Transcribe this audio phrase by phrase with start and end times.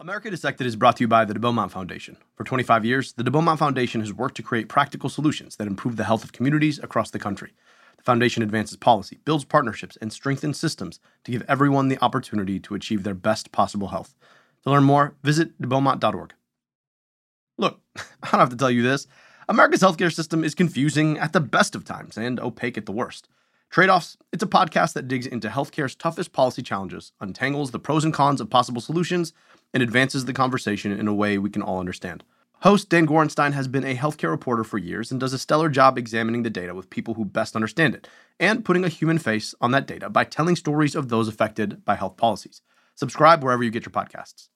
[0.00, 2.16] America Dissected is brought to you by the De Beaumont Foundation.
[2.34, 5.96] For 25 years, the De Beaumont Foundation has worked to create practical solutions that improve
[5.96, 7.52] the health of communities across the country.
[7.98, 12.74] The foundation advances policy, builds partnerships, and strengthens systems to give everyone the opportunity to
[12.74, 14.16] achieve their best possible health.
[14.62, 16.32] To learn more, visit debeaumont.org.
[17.58, 19.06] Look, I don't have to tell you this.
[19.50, 23.28] America's healthcare system is confusing at the best of times and opaque at the worst.
[23.68, 28.02] Trade offs, it's a podcast that digs into healthcare's toughest policy challenges, untangles the pros
[28.02, 29.32] and cons of possible solutions,
[29.72, 32.24] and advances the conversation in a way we can all understand.
[32.62, 35.96] Host Dan Gorenstein has been a healthcare reporter for years and does a stellar job
[35.96, 38.06] examining the data with people who best understand it
[38.38, 41.94] and putting a human face on that data by telling stories of those affected by
[41.94, 42.60] health policies.
[42.96, 44.48] Subscribe wherever you get your podcasts.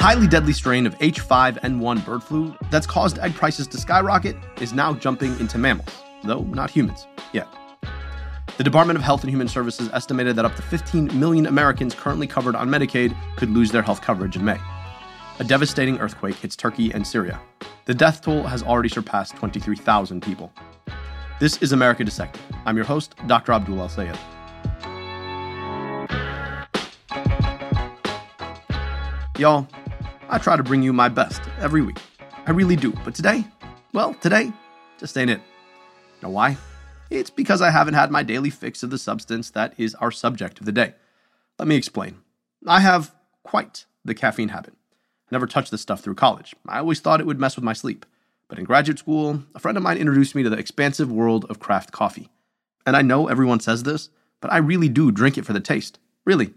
[0.00, 4.94] Highly deadly strain of H5N1 bird flu that's caused egg prices to skyrocket is now
[4.94, 5.90] jumping into mammals,
[6.24, 7.46] though not humans yet.
[8.56, 12.26] The Department of Health and Human Services estimated that up to 15 million Americans currently
[12.26, 14.58] covered on Medicaid could lose their health coverage in May.
[15.38, 17.38] A devastating earthquake hits Turkey and Syria.
[17.84, 20.50] The death toll has already surpassed 23,000 people.
[21.40, 22.40] This is America Dissected.
[22.64, 23.52] I'm your host, Dr.
[23.52, 24.18] Abdul El Sayed.
[29.38, 29.66] Y'all,
[30.32, 31.98] I try to bring you my best every week.
[32.46, 32.92] I really do.
[33.04, 33.44] But today,
[33.92, 34.52] well, today
[34.96, 35.40] just ain't it.
[36.22, 36.56] Know why?
[37.10, 40.60] It's because I haven't had my daily fix of the substance that is our subject
[40.60, 40.94] of the day.
[41.58, 42.18] Let me explain.
[42.64, 44.74] I have quite the caffeine habit.
[44.74, 46.54] I never touched this stuff through college.
[46.64, 48.06] I always thought it would mess with my sleep.
[48.46, 51.58] But in graduate school, a friend of mine introduced me to the expansive world of
[51.58, 52.28] craft coffee.
[52.86, 55.98] And I know everyone says this, but I really do drink it for the taste.
[56.24, 56.54] Really.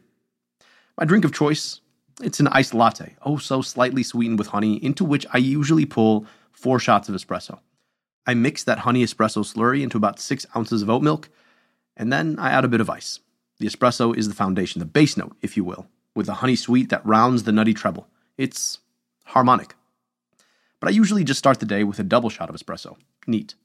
[0.96, 1.80] My drink of choice
[2.22, 6.26] it's an iced latte, oh so slightly sweetened with honey, into which I usually pull
[6.52, 7.60] four shots of espresso.
[8.26, 11.30] I mix that honey espresso slurry into about six ounces of oat milk,
[11.98, 13.20] and then I add a bit of ice.
[13.60, 16.90] The espresso is the foundation, the base note, if you will, with the honey sweet
[16.90, 18.08] that rounds the nutty treble.
[18.38, 18.80] It's
[19.26, 19.76] harmonic.
[20.80, 22.98] But I usually just start the day with a double shot of espresso.
[23.26, 23.56] Neat.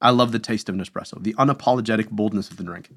[0.00, 2.90] I love the taste of an espresso, the unapologetic boldness of the drink.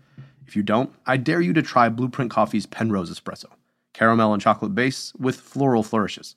[0.46, 3.50] If you don't, I dare you to try Blueprint Coffee's Penrose Espresso
[3.94, 6.36] caramel and chocolate base with floral flourishes.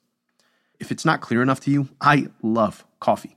[0.81, 3.37] If it's not clear enough to you, I love coffee.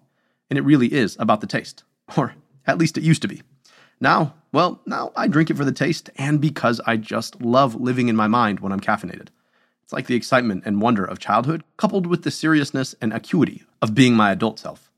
[0.49, 1.83] And it really is about the taste.
[2.17, 2.35] Or
[2.67, 3.41] at least it used to be.
[3.99, 8.09] Now, well, now I drink it for the taste and because I just love living
[8.09, 9.29] in my mind when I'm caffeinated.
[9.83, 13.93] It's like the excitement and wonder of childhood coupled with the seriousness and acuity of
[13.93, 14.91] being my adult self.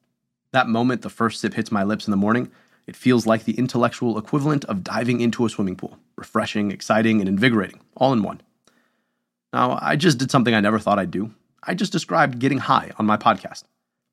[0.51, 2.51] That moment the first sip hits my lips in the morning,
[2.87, 5.99] it feels like the intellectual equivalent of diving into a swimming pool.
[6.15, 8.41] Refreshing, exciting, and invigorating, all in one.
[9.53, 11.33] Now, I just did something I never thought I'd do.
[11.63, 13.63] I just described getting high on my podcast.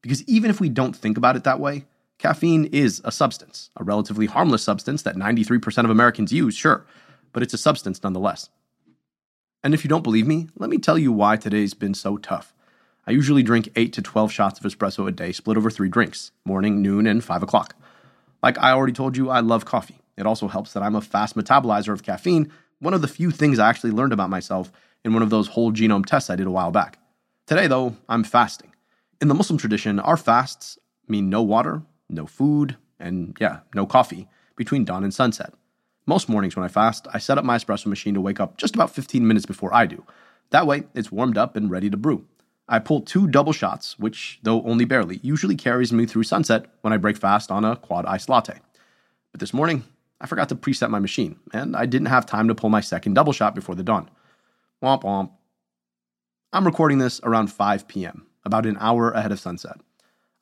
[0.02, 1.86] Because even if we don't think about it that way,
[2.18, 6.84] caffeine is a substance, a relatively harmless substance that 93% of Americans use, sure,
[7.32, 8.50] but it's a substance nonetheless.
[9.62, 12.54] And if you don't believe me, let me tell you why today's been so tough.
[13.06, 16.32] I usually drink 8 to 12 shots of espresso a day, split over three drinks
[16.44, 17.74] morning, noon, and 5 o'clock.
[18.42, 20.00] Like I already told you, I love coffee.
[20.16, 23.58] It also helps that I'm a fast metabolizer of caffeine, one of the few things
[23.58, 24.70] I actually learned about myself
[25.04, 26.98] in one of those whole genome tests I did a while back.
[27.46, 28.72] Today, though, I'm fasting.
[29.20, 34.28] In the Muslim tradition, our fasts mean no water, no food, and yeah, no coffee
[34.56, 35.52] between dawn and sunset.
[36.06, 38.74] Most mornings when I fast, I set up my espresso machine to wake up just
[38.74, 40.04] about 15 minutes before I do.
[40.50, 42.26] That way, it's warmed up and ready to brew.
[42.68, 46.92] I pull two double shots, which, though only barely, usually carries me through sunset when
[46.92, 48.60] I break fast on a quad iced latte.
[49.32, 49.84] But this morning,
[50.20, 53.14] I forgot to preset my machine, and I didn't have time to pull my second
[53.14, 54.08] double shot before the dawn.
[54.84, 55.30] Womp womp.
[56.52, 59.80] I'm recording this around 5 p.m., about an hour ahead of sunset.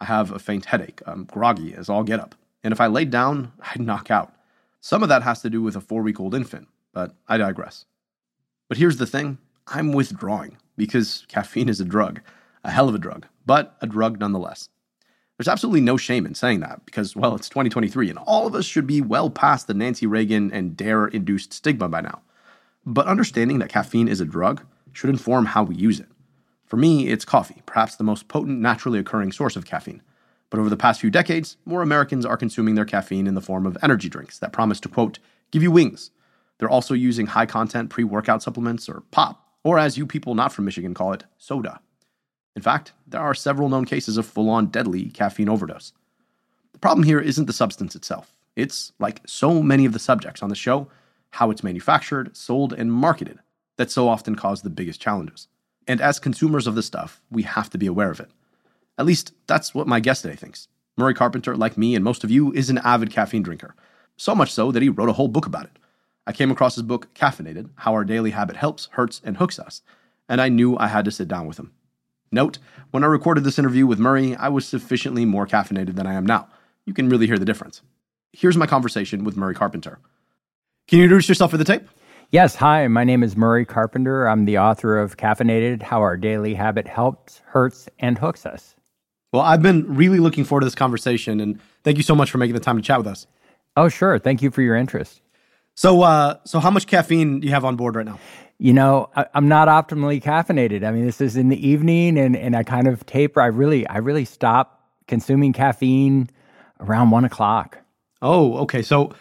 [0.00, 1.00] I have a faint headache.
[1.06, 2.34] I'm groggy as all get up.
[2.64, 4.34] And if I laid down, I'd knock out.
[4.80, 7.84] Some of that has to do with a four week old infant, but I digress.
[8.68, 9.38] But here's the thing
[9.68, 12.20] I'm withdrawing because caffeine is a drug,
[12.64, 14.68] a hell of a drug, but a drug nonetheless.
[15.38, 18.64] There's absolutely no shame in saying that because, well, it's 2023 and all of us
[18.64, 22.22] should be well past the Nancy Reagan and DARE induced stigma by now.
[22.84, 26.08] But understanding that caffeine is a drug should inform how we use it.
[26.66, 30.02] For me, it's coffee, perhaps the most potent naturally occurring source of caffeine.
[30.50, 33.66] But over the past few decades, more Americans are consuming their caffeine in the form
[33.66, 35.18] of energy drinks that promise to, quote,
[35.50, 36.10] give you wings.
[36.58, 40.52] They're also using high content pre workout supplements or pop, or as you people not
[40.52, 41.80] from Michigan call it, soda.
[42.54, 45.92] In fact, there are several known cases of full on deadly caffeine overdose.
[46.72, 48.32] The problem here isn't the substance itself.
[48.54, 50.88] It's, like so many of the subjects on the show,
[51.32, 53.38] how it's manufactured, sold, and marketed
[53.76, 55.48] that so often cause the biggest challenges.
[55.88, 58.30] And as consumers of the stuff, we have to be aware of it.
[58.98, 60.68] At least that's what my guest today thinks.
[60.96, 63.74] Murray Carpenter, like me and most of you, is an avid caffeine drinker.
[64.16, 65.78] So much so that he wrote a whole book about it.
[66.26, 69.82] I came across his book, Caffeinated How Our Daily Habit Helps, Hurts, and Hooks Us,
[70.28, 71.72] and I knew I had to sit down with him.
[72.30, 72.58] Note,
[72.90, 76.24] when I recorded this interview with Murray, I was sufficiently more caffeinated than I am
[76.24, 76.48] now.
[76.84, 77.80] You can really hear the difference.
[78.32, 79.98] Here's my conversation with Murray Carpenter.
[80.92, 81.88] Can you introduce yourself for the tape?
[82.32, 84.28] Yes, hi, my name is Murray Carpenter.
[84.28, 88.76] I'm the author of Caffeinated How Our Daily Habit Helps, Hurts, and Hooks Us.
[89.32, 92.36] Well, I've been really looking forward to this conversation, and thank you so much for
[92.36, 93.26] making the time to chat with us.
[93.74, 94.18] Oh, sure.
[94.18, 95.22] Thank you for your interest.
[95.76, 98.18] So, uh, so how much caffeine do you have on board right now?
[98.58, 100.86] You know, I, am not optimally caffeinated.
[100.86, 103.40] I mean, this is in the evening, and and I kind of taper.
[103.40, 106.28] I really, I really stop consuming caffeine
[106.80, 107.78] around one o'clock.
[108.20, 108.82] Oh, okay.
[108.82, 109.14] So,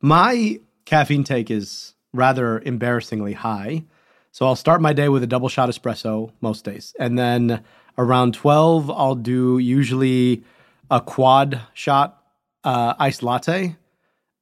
[0.00, 3.84] my caffeine take is rather embarrassingly high.
[4.30, 6.94] So I'll start my day with a double shot espresso most days.
[6.98, 7.62] And then
[7.98, 10.42] around 12, I'll do usually
[10.90, 12.22] a quad shot
[12.64, 13.76] uh, iced latte.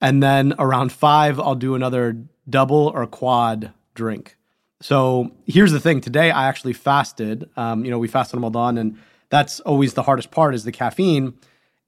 [0.01, 2.17] And then around five, I'll do another
[2.49, 4.37] double or quad drink.
[4.81, 6.01] So here's the thing.
[6.01, 7.51] Today, I actually fasted.
[7.57, 8.99] Um, you know, we fasted Ramadan, and
[9.29, 11.35] that's always the hardest part is the caffeine.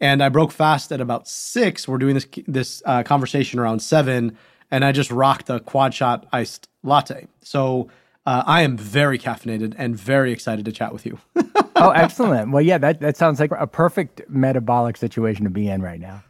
[0.03, 1.89] And I broke fast at about six.
[1.89, 4.37] We're doing this this uh, conversation around seven
[4.73, 7.29] and I just rocked a quad shot iced latte.
[7.43, 7.89] So
[8.27, 11.19] uh, I am very caffeinated and very excited to chat with you.
[11.77, 12.51] oh, excellent.
[12.51, 16.25] Well, yeah, that, that sounds like a perfect metabolic situation to be in right now.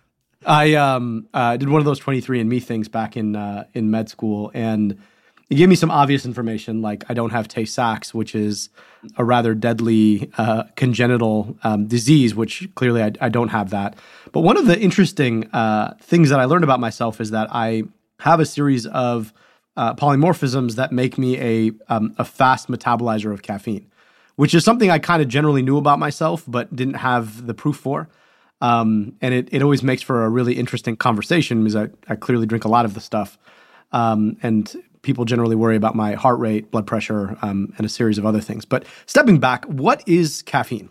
[0.45, 4.51] I um, uh, did one of those 23andMe things back in uh, in med school,
[4.55, 4.99] and
[5.51, 8.71] it gave me some obvious information, like I don't have Tay Sachs, which is
[9.17, 13.97] a rather deadly uh, congenital um, disease, which clearly I, I, don't have that.
[14.31, 17.83] But one of the interesting uh, things that I learned about myself is that I
[18.21, 19.33] have a series of
[19.77, 23.91] uh, polymorphisms that make me a um, a fast metabolizer of caffeine,
[24.37, 27.77] which is something I kind of generally knew about myself, but didn't have the proof
[27.77, 28.09] for.
[28.61, 32.47] Um, and it, it always makes for a really interesting conversation because I, I clearly
[32.47, 33.37] drink a lot of the stuff.
[33.91, 38.19] Um, and people generally worry about my heart rate, blood pressure, um, and a series
[38.19, 38.65] of other things.
[38.65, 40.89] But stepping back, what is caffeine?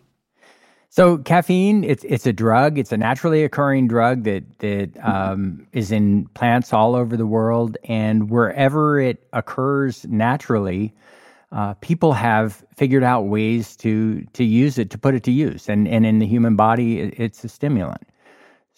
[0.89, 2.77] So caffeine, it's it's a drug.
[2.77, 7.77] It's a naturally occurring drug that that um, is in plants all over the world,
[7.85, 10.93] and wherever it occurs naturally,
[11.53, 15.69] uh, people have figured out ways to to use it to put it to use.
[15.69, 18.05] And and in the human body, it's a stimulant.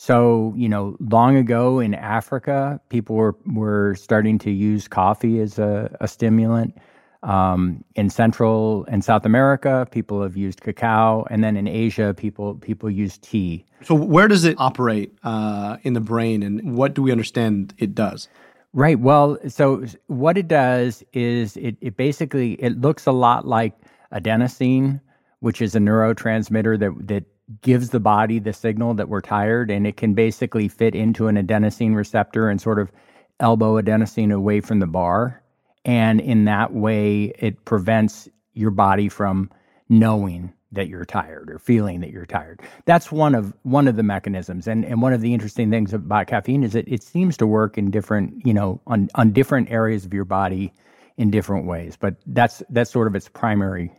[0.03, 5.57] So you know, long ago in Africa, people were were starting to use coffee as
[5.57, 6.77] a, a stimulant.
[7.23, 12.55] Um, in Central and South America, people have used cacao, and then in Asia, people
[12.55, 13.65] people use tea.
[13.81, 17.95] So, where does it operate uh, in the brain, and what do we understand it
[17.95, 18.27] does?
[18.73, 18.99] Right.
[18.99, 23.73] Well, so what it does is it, it basically it looks a lot like
[24.11, 24.99] adenosine,
[25.39, 27.23] which is a neurotransmitter that that
[27.61, 31.35] gives the body the signal that we're tired, and it can basically fit into an
[31.35, 32.91] adenosine receptor and sort of
[33.39, 35.41] elbow adenosine away from the bar.
[35.85, 39.49] And in that way, it prevents your body from
[39.89, 42.61] knowing that you're tired or feeling that you're tired.
[42.85, 44.67] That's one of one of the mechanisms.
[44.67, 47.77] And and one of the interesting things about caffeine is that it seems to work
[47.77, 50.73] in different, you know, on on different areas of your body
[51.17, 51.95] in different ways.
[51.99, 53.91] But that's that's sort of its primary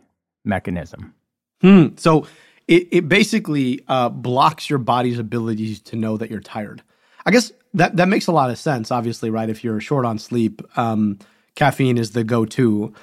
[0.43, 1.13] mechanism.
[1.61, 1.87] Hmm.
[1.95, 2.27] So
[2.67, 6.81] it, it basically uh, blocks your body's ability to know that you're tired.
[7.25, 8.91] I guess that that makes a lot of sense.
[8.91, 9.49] Obviously, right?
[9.49, 11.19] If you're short on sleep, um,
[11.55, 12.93] caffeine is the go-to.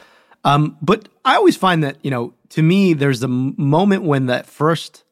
[0.44, 4.46] Um, but I always find that you know, to me, there's a moment when that
[4.46, 5.04] first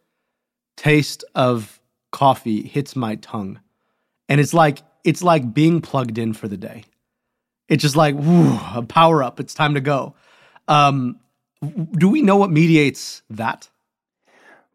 [0.77, 1.81] taste of
[2.11, 3.61] coffee hits my tongue,
[4.29, 6.85] and it's like it's like being plugged in for the day.
[7.69, 9.39] It's just like whew, a power up.
[9.39, 10.15] It's time to go.
[10.67, 11.21] Um,
[11.93, 13.69] do we know what mediates that?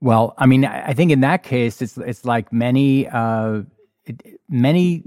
[0.01, 3.63] Well, I mean, I think in that case, it's it's like many uh,
[4.49, 5.03] many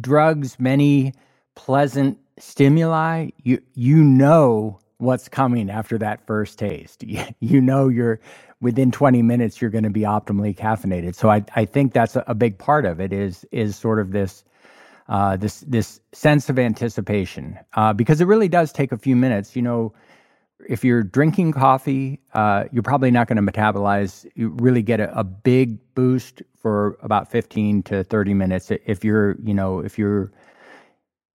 [0.00, 1.14] drugs, many
[1.54, 7.04] pleasant stimuli, you you know what's coming after that first taste.
[7.40, 8.20] You, know you're
[8.60, 11.14] within 20 minutes you're going to be optimally caffeinated.
[11.14, 14.12] So I I think that's a, a big part of it is is sort of
[14.12, 14.44] this
[15.08, 19.56] uh, this this sense of anticipation uh, because it really does take a few minutes.
[19.56, 19.92] You know,
[20.68, 24.26] if you're drinking coffee, uh, you're probably not going to metabolize.
[24.34, 28.70] You really get a, a, big boost for about 15 to 30 minutes.
[28.70, 30.32] If you're, you know, if you're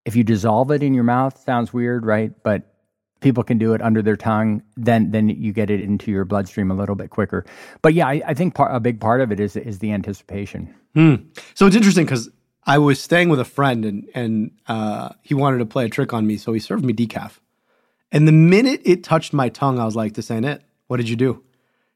[0.05, 2.31] if you dissolve it in your mouth, sounds weird, right?
[2.41, 2.73] But
[3.19, 6.71] people can do it under their tongue, then then you get it into your bloodstream
[6.71, 7.45] a little bit quicker.
[7.81, 10.73] But yeah, I, I think part, a big part of it is is the anticipation.
[10.95, 11.15] Hmm.
[11.55, 12.29] So it's interesting because
[12.63, 16.13] I was staying with a friend and and uh, he wanted to play a trick
[16.13, 17.39] on me, so he served me decaf.
[18.11, 20.61] And the minute it touched my tongue, I was like, "This ain't it.
[20.87, 21.43] What did you do?"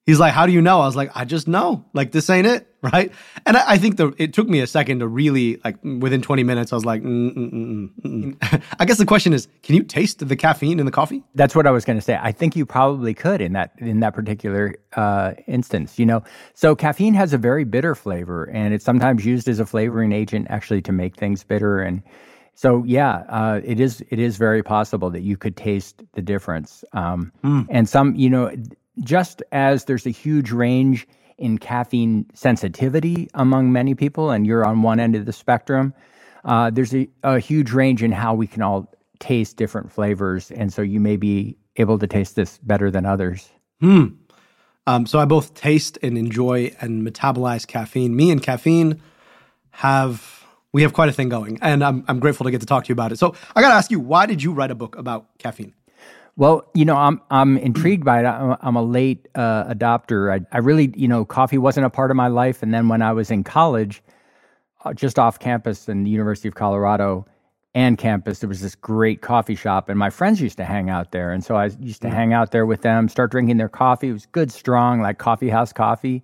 [0.05, 0.81] He's like, How do you know?
[0.81, 1.85] I was like, I just know.
[1.93, 2.67] Like, this ain't it.
[2.81, 3.11] Right.
[3.45, 6.41] And I, I think the, it took me a second to really, like, within 20
[6.41, 8.63] minutes, I was like, mm, mm, mm, mm, mm.
[8.79, 11.23] I guess the question is, can you taste the caffeine in the coffee?
[11.35, 12.17] That's what I was going to say.
[12.19, 15.99] I think you probably could in that in that particular uh, instance.
[15.99, 16.23] You know,
[16.55, 20.47] so caffeine has a very bitter flavor, and it's sometimes used as a flavoring agent,
[20.49, 21.83] actually, to make things bitter.
[21.83, 22.01] And
[22.53, 26.83] so, yeah, uh, it is it is very possible that you could taste the difference.
[26.93, 27.65] Um, mm.
[27.69, 28.53] And some, you know,
[29.03, 34.83] just as there's a huge range in caffeine sensitivity among many people, and you're on
[34.83, 35.93] one end of the spectrum,
[36.45, 40.51] uh, there's a, a, huge range in how we can all taste different flavors.
[40.51, 43.49] And so you may be able to taste this better than others.
[43.79, 44.07] Hmm.
[44.87, 48.15] Um, so I both taste and enjoy and metabolize caffeine.
[48.15, 49.01] Me and caffeine
[49.71, 50.40] have
[50.73, 52.89] we have quite a thing going, and I'm I'm grateful to get to talk to
[52.89, 53.19] you about it.
[53.19, 55.73] So I got to ask you, why did you write a book about caffeine?
[56.37, 58.25] Well, you know, I'm I'm intrigued by it.
[58.25, 60.31] I'm, I'm a late uh, adopter.
[60.33, 63.01] I, I really, you know, coffee wasn't a part of my life, and then when
[63.01, 64.01] I was in college,
[64.85, 67.25] uh, just off campus in the University of Colorado
[67.73, 71.11] and campus, there was this great coffee shop, and my friends used to hang out
[71.11, 72.13] there, and so I used to mm.
[72.13, 74.09] hang out there with them, start drinking their coffee.
[74.09, 76.23] It was good, strong, like coffee house coffee,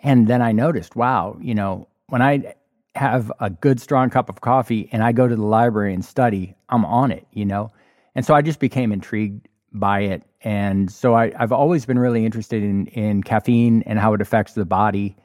[0.00, 2.54] and then I noticed, wow, you know, when I
[2.94, 6.54] have a good, strong cup of coffee and I go to the library and study,
[6.68, 7.72] I'm on it, you know
[8.14, 10.22] and so I just became intrigued by it.
[10.42, 14.52] And so I, have always been really interested in, in caffeine and how it affects
[14.54, 15.16] the body.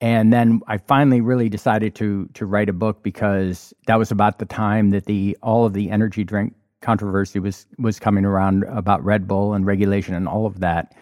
[0.00, 4.38] And then I finally really decided to to write a book because that was about
[4.38, 9.04] the time that the all of the energy drink controversy was was coming around about
[9.04, 10.94] Red Bull and regulation and all of that.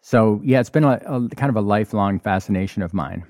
[0.00, 3.24] So yeah, it's been a, a kind of a lifelong fascination of mine.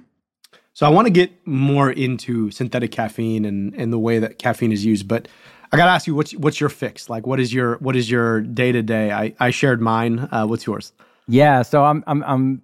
[0.72, 4.72] So I want to get more into synthetic caffeine and, and the way that caffeine
[4.72, 5.28] is used, but
[5.72, 7.08] I got to ask you, what's what's your fix?
[7.08, 9.12] Like, what is your what is your day to day?
[9.12, 10.28] I I shared mine.
[10.32, 10.92] Uh, what's yours?
[11.28, 12.62] Yeah, so I'm I'm I'm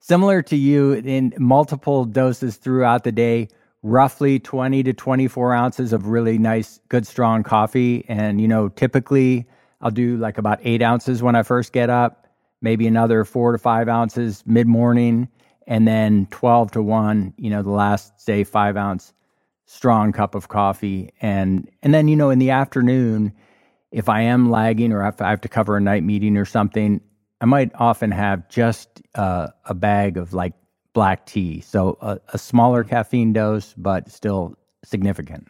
[0.00, 3.48] similar to you in multiple doses throughout the day.
[3.82, 8.04] Roughly 20 to 24 ounces of really nice, good, strong coffee.
[8.08, 9.46] And, you know, typically
[9.82, 12.26] I'll do like about eight ounces when I first get up,
[12.62, 15.28] maybe another four to five ounces mid morning,
[15.66, 19.12] and then 12 to one, you know, the last, say, five ounce
[19.66, 21.12] strong cup of coffee.
[21.20, 23.32] And and then you know in the afternoon
[23.90, 27.00] if i am lagging or if i have to cover a night meeting or something
[27.40, 30.52] i might often have just uh, a bag of like
[30.94, 31.60] black tea.
[31.60, 34.54] So a, a smaller caffeine dose but still
[34.84, 35.48] significant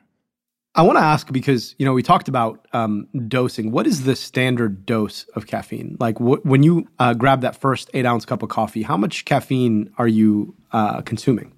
[0.75, 4.17] i want to ask because you know we talked about um, dosing what is the
[4.17, 8.43] standard dose of caffeine like wh- when you uh, grab that first eight ounce cup
[8.43, 11.53] of coffee how much caffeine are you uh, consuming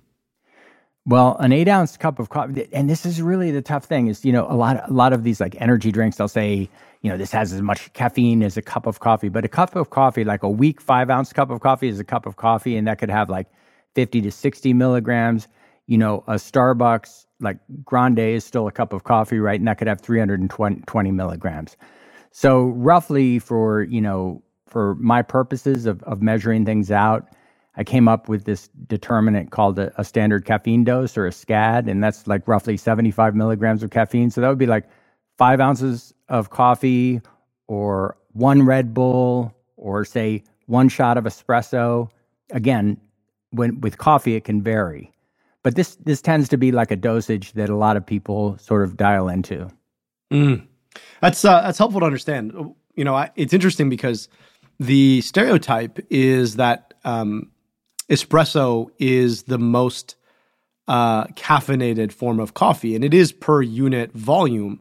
[1.08, 4.24] well, an eight ounce cup of coffee, and this is really the tough thing is,
[4.24, 6.68] you know, a lot, a lot of these like energy drinks, they'll say,
[7.00, 9.76] you know, this has as much caffeine as a cup of coffee, but a cup
[9.76, 12.76] of coffee, like a weak five ounce cup of coffee is a cup of coffee,
[12.76, 13.46] and that could have like
[13.94, 15.46] 50 to 60 milligrams.
[15.86, 19.58] You know, a Starbucks, like Grande is still a cup of coffee, right?
[19.58, 21.76] And that could have 320 milligrams.
[22.30, 27.28] So roughly for, you know, for my purposes of, of measuring things out,
[27.76, 31.90] I came up with this determinant called a, a, standard caffeine dose or a SCAD,
[31.90, 34.30] and that's like roughly 75 milligrams of caffeine.
[34.30, 34.88] So that would be like
[35.36, 37.20] five ounces of coffee
[37.68, 42.08] or one Red Bull or say one shot of espresso.
[42.50, 42.98] Again,
[43.50, 45.12] when with coffee it can vary.
[45.66, 48.84] But this this tends to be like a dosage that a lot of people sort
[48.84, 49.68] of dial into.
[50.32, 50.64] Mm.
[51.20, 52.52] That's uh, that's helpful to understand.
[52.94, 54.28] You know, I, it's interesting because
[54.78, 57.50] the stereotype is that um,
[58.08, 60.14] espresso is the most
[60.86, 64.80] uh, caffeinated form of coffee, and it is per unit volume.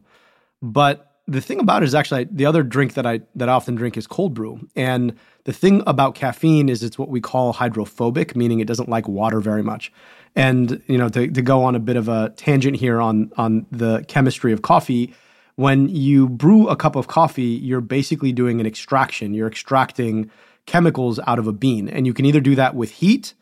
[0.62, 3.74] But the thing about it is actually the other drink that I that I often
[3.74, 5.16] drink is cold brew, and
[5.46, 9.40] the thing about caffeine is it's what we call hydrophobic, meaning it doesn't like water
[9.40, 9.92] very much.
[10.36, 13.66] And you know, to, to go on a bit of a tangent here on on
[13.72, 15.14] the chemistry of coffee,
[15.56, 19.32] when you brew a cup of coffee, you're basically doing an extraction.
[19.32, 20.30] You're extracting
[20.66, 21.88] chemicals out of a bean.
[21.88, 23.32] And you can either do that with heat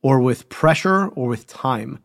[0.00, 1.98] or with pressure or with time.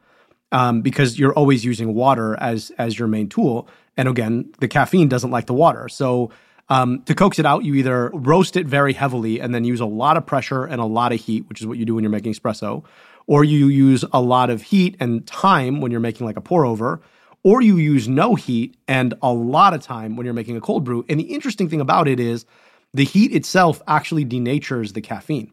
[0.52, 3.70] Um, because you're always using water as as your main tool.
[3.96, 5.88] And again, the caffeine doesn't like the water.
[5.90, 6.32] So
[6.70, 9.86] um, to coax it out, you either roast it very heavily and then use a
[9.86, 12.10] lot of pressure and a lot of heat, which is what you do when you're
[12.10, 12.84] making espresso,
[13.30, 16.66] or you use a lot of heat and time when you're making like a pour
[16.66, 17.00] over,
[17.44, 20.84] or you use no heat and a lot of time when you're making a cold
[20.84, 21.06] brew.
[21.08, 22.48] And the interesting thing about it is
[22.92, 25.52] the heat itself actually denatures the caffeine.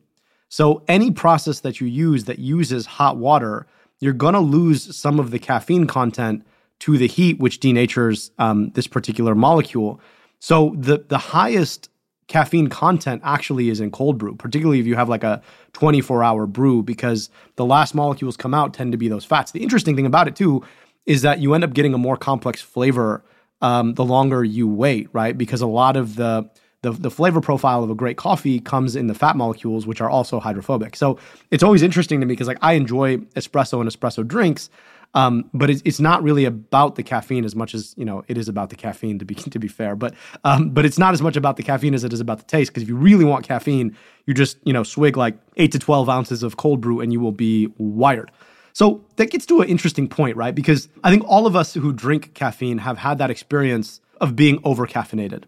[0.49, 3.67] So any process that you use that uses hot water,
[4.01, 6.47] you're to lose some of the caffeine content
[6.79, 10.01] to the heat, which denatures um, this particular molecule.
[10.39, 11.91] So the the highest
[12.29, 15.43] caffeine content actually is in cold brew, particularly if you have like a
[15.75, 19.53] 24 hour brew, because the last molecules come out tend to be those fats.
[19.53, 20.65] The interesting thing about it too
[21.07, 23.25] is that you end up getting a more complex flavor
[23.63, 25.37] um, the longer you wait, right?
[25.37, 26.51] Because a lot of the,
[26.83, 30.11] the the flavor profile of a great coffee comes in the fat molecules, which are
[30.11, 30.97] also hydrophobic.
[30.97, 31.19] So
[31.51, 34.69] it's always interesting to me because like I enjoy espresso and espresso drinks,
[35.17, 38.37] um, but it's, it's not really about the caffeine as much as you know it
[38.37, 39.97] is about the caffeine to be to be fair.
[39.97, 42.45] But um, but it's not as much about the caffeine as it is about the
[42.45, 42.71] taste.
[42.71, 43.97] Because if you really want caffeine,
[44.27, 47.19] you just you know swig like eight to twelve ounces of cold brew and you
[47.19, 48.31] will be wired.
[48.75, 50.55] So that gets to an interesting point, right?
[50.55, 54.61] Because I think all of us who drink caffeine have had that experience of being
[54.65, 55.45] over caffeinated.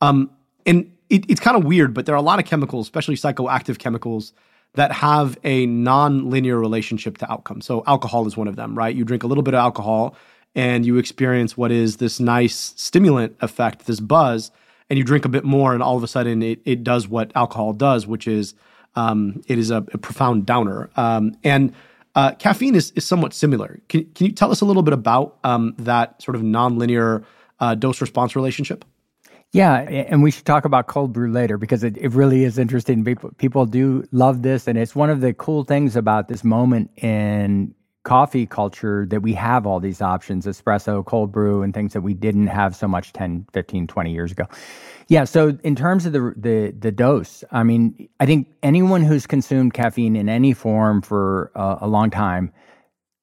[0.00, 0.30] Um,
[0.64, 3.78] and it, it's kind of weird, but there are a lot of chemicals, especially psychoactive
[3.78, 4.32] chemicals,
[4.74, 7.60] that have a non-linear relationship to outcome.
[7.60, 8.94] So alcohol is one of them, right?
[8.94, 10.14] You drink a little bit of alcohol
[10.54, 14.50] and you experience what is this nice stimulant effect, this buzz,
[14.88, 17.30] and you drink a bit more, and all of a sudden it, it does what
[17.36, 18.54] alcohol does, which is
[18.96, 20.90] um, it is a, a profound downer.
[20.96, 21.72] Um, and
[22.16, 23.80] uh, caffeine is, is somewhat similar.
[23.88, 27.24] Can, can you tell us a little bit about um, that sort of nonlinear
[27.60, 28.84] uh, dose response relationship?
[29.52, 33.04] Yeah, and we should talk about cold brew later because it, it really is interesting.
[33.04, 36.90] People, people do love this, and it's one of the cool things about this moment
[36.96, 42.00] in coffee culture that we have all these options espresso, cold brew, and things that
[42.00, 44.44] we didn't have so much 10, 15, 20 years ago.
[45.08, 45.24] Yeah.
[45.24, 49.74] So in terms of the the the dose, I mean, I think anyone who's consumed
[49.74, 52.52] caffeine in any form for uh, a long time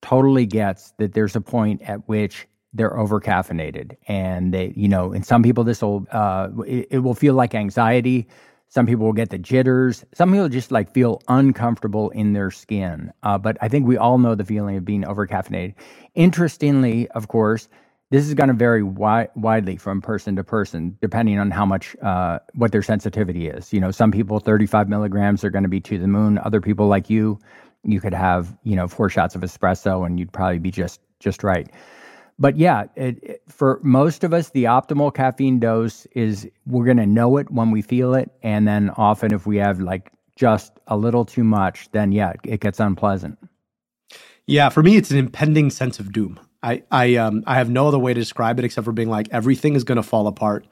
[0.02, 5.12] totally gets that there's a point at which they're over caffeinated, and they, you know,
[5.14, 8.28] in some people this will uh, it, it will feel like anxiety.
[8.70, 10.04] Some people will get the jitters.
[10.14, 13.14] Some people just like feel uncomfortable in their skin.
[13.24, 15.74] Uh, but I think we all know the feeling of being over caffeinated.
[16.16, 17.70] Interestingly, of course,
[18.10, 21.96] this is going to vary wi- widely from person to person, depending on how much
[22.02, 23.72] uh, what their sensitivity is.
[23.72, 26.38] You know, some people 35 milligrams are going to be to the moon.
[26.40, 27.40] Other people like you,
[27.84, 31.44] you could have you know four shots of espresso and you'd probably be just just
[31.44, 31.70] right.
[32.40, 36.98] But yeah, it, it, for most of us, the optimal caffeine dose is we're going
[36.98, 40.74] to know it when we feel it, and then often if we have like just
[40.88, 43.40] a little too much, then yeah, it gets unpleasant.
[44.46, 46.40] Yeah, for me, it's an impending sense of doom.
[46.64, 49.28] I I um I have no other way to describe it except for being like
[49.32, 50.66] everything is going to fall apart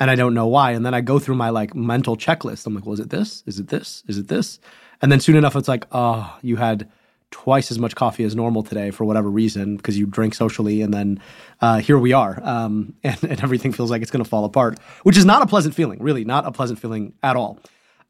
[0.00, 0.72] and I don't know why.
[0.72, 2.66] And then I go through my like mental checklist.
[2.66, 3.44] I'm like, well, is it this?
[3.46, 4.02] Is it this?
[4.08, 4.58] Is it this?
[5.02, 6.90] And then soon enough, it's like, oh, you had
[7.30, 10.92] twice as much coffee as normal today for whatever reason because you drink socially, and
[10.92, 11.20] then
[11.60, 14.78] uh, here we are, um, and, and everything feels like it's going to fall apart,
[15.02, 16.02] which is not a pleasant feeling.
[16.02, 17.58] Really, not a pleasant feeling at all.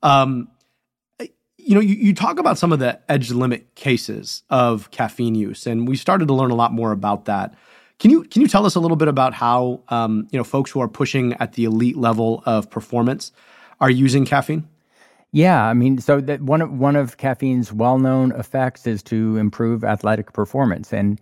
[0.03, 0.49] Um,
[1.57, 5.67] you know, you, you talk about some of the edge limit cases of caffeine use,
[5.67, 7.55] and we started to learn a lot more about that.
[7.99, 10.71] Can you can you tell us a little bit about how um, you know folks
[10.71, 13.33] who are pushing at the elite level of performance
[13.79, 14.69] are using caffeine?
[15.33, 19.85] Yeah, I mean, so that one of one of caffeine's well-known effects is to improve
[19.85, 21.21] athletic performance, and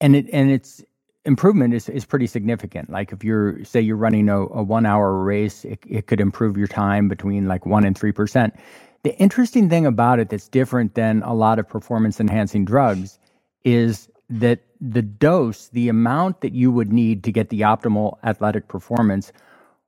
[0.00, 0.84] and it and its
[1.24, 2.90] improvement is, is pretty significant.
[2.90, 6.66] Like if you're say you're running a, a one-hour race, it, it could improve your
[6.66, 8.54] time between like one and three percent.
[9.04, 13.18] The interesting thing about it that's different than a lot of performance enhancing drugs
[13.64, 18.68] is that the dose, the amount that you would need to get the optimal athletic
[18.68, 19.32] performance,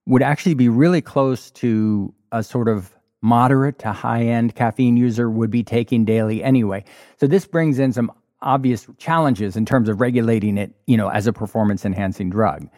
[0.06, 2.95] would actually be really close to a sort of
[3.26, 6.84] moderate to high end caffeine user would be taking daily anyway.
[7.18, 11.26] So this brings in some obvious challenges in terms of regulating it, you know, as
[11.26, 12.68] a performance enhancing drug.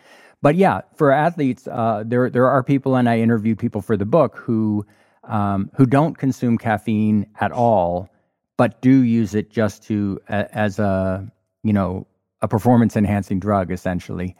[0.40, 4.06] But yeah, for athletes, uh, there there are people, and I interviewed people for the
[4.06, 4.86] book who
[5.24, 8.08] um, who don't consume caffeine at all,
[8.56, 11.30] but do use it just to as a
[11.62, 12.06] you know
[12.40, 14.36] a performance enhancing drug essentially.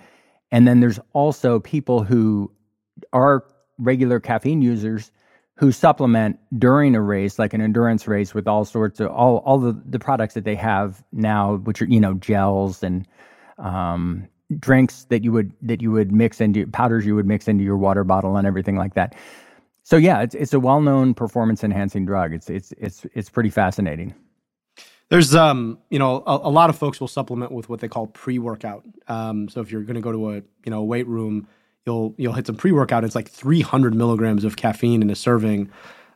[0.50, 2.50] And then there's also people who
[3.12, 3.44] are
[3.78, 5.10] regular caffeine users
[5.58, 9.58] who supplement during a race, like an endurance race, with all sorts of all all
[9.58, 13.06] the, the products that they have now, which are you know gels and
[13.58, 17.64] um, drinks that you would that you would mix into powders you would mix into
[17.64, 19.16] your water bottle and everything like that.
[19.82, 22.32] So yeah, it's it's a well-known performance enhancing drug.
[22.32, 24.14] It's it's it's it's pretty fascinating.
[25.08, 28.06] There's um you know a, a lot of folks will supplement with what they call
[28.06, 28.84] pre-workout.
[29.08, 31.48] Um, so if you're going to go to a you know weight room,
[31.88, 33.02] you'll you'll hit some pre-workout.
[33.02, 35.70] It's like 300 milligrams of caffeine in a serving.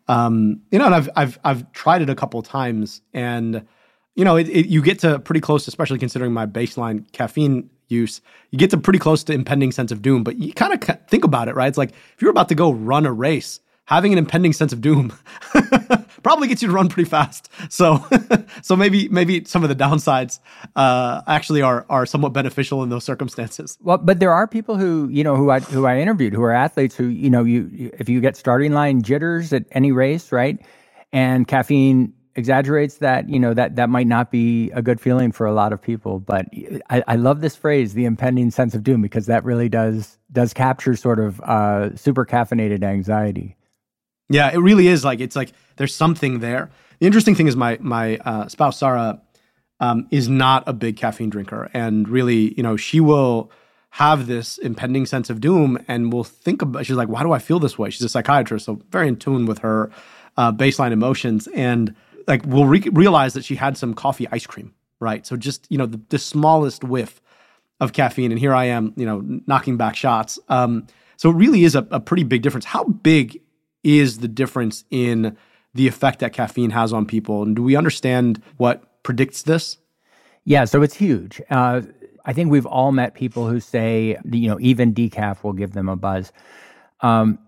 [0.06, 3.66] Um, you know, and I've I've I've tried it a couple times, and
[4.14, 8.20] you know, it, it, you get to pretty close, especially considering my baseline caffeine use.
[8.50, 11.24] You get to pretty close to impending sense of doom, but you kind of think
[11.24, 11.68] about it, right?
[11.68, 14.81] It's like if you're about to go run a race, having an impending sense of
[14.81, 15.12] doom
[16.23, 17.51] probably gets you to run pretty fast.
[17.68, 18.05] So,
[18.62, 20.38] so maybe maybe some of the downsides
[20.77, 23.79] uh, actually are are somewhat beneficial in those circumstances.
[23.83, 26.53] Well, but there are people who you know who I who I interviewed who are
[26.53, 30.59] athletes who you know you if you get starting line jitters at any race, right,
[31.12, 35.47] and caffeine exaggerates that you know that that might not be a good feeling for
[35.47, 36.47] a lot of people but
[36.88, 40.55] I, I love this phrase the impending sense of doom because that really does does
[40.55, 43.55] capture sort of uh, super caffeinated anxiety
[44.33, 46.71] yeah, it really is like it's like there's something there.
[46.99, 49.21] The interesting thing is my my uh, spouse Sarah
[49.81, 53.51] um, is not a big caffeine drinker, and really, you know, she will
[53.90, 56.87] have this impending sense of doom, and will think about.
[56.87, 59.47] She's like, "Why do I feel this way?" She's a psychiatrist, so very in tune
[59.47, 59.90] with her
[60.37, 61.95] uh, baseline emotions, and
[62.27, 65.27] like will re- realize that she had some coffee ice cream, right?
[65.27, 67.21] So just you know the, the smallest whiff
[67.81, 70.38] of caffeine, and here I am, you know, knocking back shots.
[70.49, 72.64] Um, so it really is a, a pretty big difference.
[72.64, 73.40] How big
[73.85, 75.37] is the difference in
[75.75, 77.42] the effect that caffeine has on people?
[77.42, 79.79] And do we understand what predicts this?
[80.45, 81.40] Yeah, so it's huge.
[81.51, 81.83] Uh,
[82.25, 85.88] I think we've all met people who say, you know, even decaf will give them
[85.88, 86.33] a buzz.
[87.01, 87.38] Um,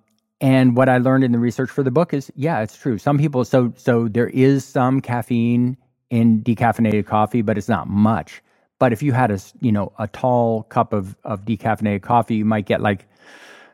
[0.40, 2.98] and what I learned in the research for the book is, yeah, it's true.
[2.98, 5.76] Some people, so so there is some caffeine
[6.10, 8.42] in decaffeinated coffee, but it's not much.
[8.78, 12.44] But if you had a, you know, a tall cup of of decaffeinated coffee, you
[12.44, 13.06] might get like,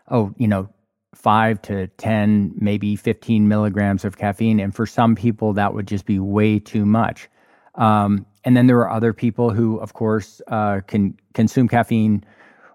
[0.09, 0.69] oh, you know,
[1.15, 4.61] five to 10, maybe 15 milligrams of caffeine.
[4.61, 7.29] And for some people, that would just be way too much.
[7.75, 12.25] Um, and then there are other people who, of course, uh, can consume caffeine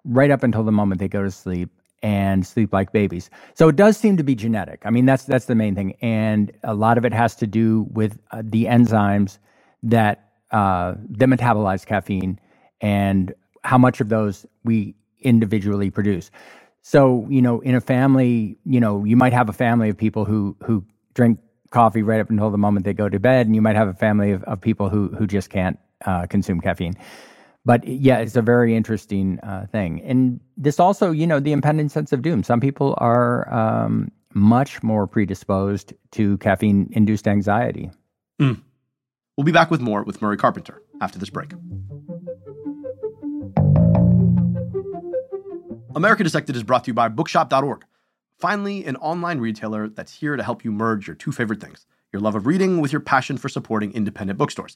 [0.03, 1.69] right up until the moment they go to sleep
[2.03, 3.29] and sleep like babies.
[3.55, 4.81] So it does seem to be genetic.
[4.85, 7.87] I mean, that's that's the main thing, and a lot of it has to do
[7.91, 9.39] with uh, the enzymes
[9.81, 12.39] that uh, that metabolize caffeine
[12.79, 16.29] and how much of those we individually produce.
[16.87, 20.23] So, you know, in a family, you know, you might have a family of people
[20.23, 21.39] who who drink
[21.71, 23.93] coffee right up until the moment they go to bed, and you might have a
[23.95, 26.93] family of, of people who who just can't uh, consume caffeine.
[27.65, 31.89] But yeah, it's a very interesting uh, thing, and this also, you know, the impending
[31.89, 32.43] sense of doom.
[32.43, 37.89] Some people are um, much more predisposed to caffeine-induced anxiety.
[38.39, 38.61] Mm.
[39.35, 41.51] We'll be back with more with Murray Carpenter after this break.
[45.95, 47.85] America Dissected is brought to you by Bookshop.org.
[48.37, 52.21] Finally, an online retailer that's here to help you merge your two favorite things your
[52.21, 54.75] love of reading with your passion for supporting independent bookstores.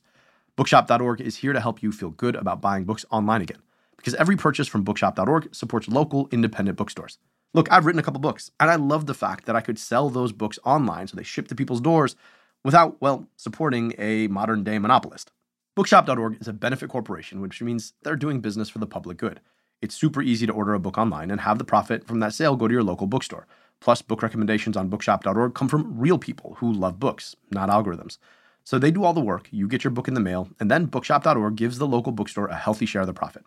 [0.55, 3.62] Bookshop.org is here to help you feel good about buying books online again,
[3.97, 7.17] because every purchase from Bookshop.org supports local independent bookstores.
[7.53, 10.10] Look, I've written a couple books, and I love the fact that I could sell
[10.10, 12.15] those books online so they ship to people's doors
[12.63, 15.32] without, well, supporting a modern day monopolist.
[15.75, 19.41] Bookshop.org is a benefit corporation, which means they're doing business for the public good.
[19.82, 22.56] It's super easy to order a book online and have the profit from that sale
[22.56, 23.48] go to your local bookstore.
[23.80, 28.18] Plus, book recommendations on bookshop.org come from real people who love books, not algorithms.
[28.65, 30.86] So they do all the work, you get your book in the mail, and then
[30.86, 33.46] bookshop.org gives the local bookstore a healthy share of the profit.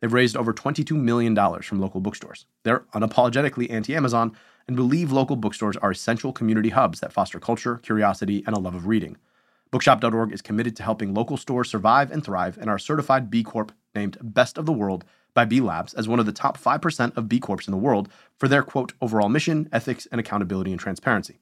[0.00, 2.46] They've raised over $22 million from local bookstores.
[2.62, 7.76] They're unapologetically anti Amazon and believe local bookstores are essential community hubs that foster culture,
[7.76, 9.18] curiosity, and a love of reading.
[9.70, 13.72] Bookshop.org is committed to helping local stores survive and thrive and are certified B Corp
[13.94, 17.28] named Best of the World by B Labs as one of the top 5% of
[17.28, 21.40] B Corps in the world for their quote overall mission, ethics, and accountability and transparency.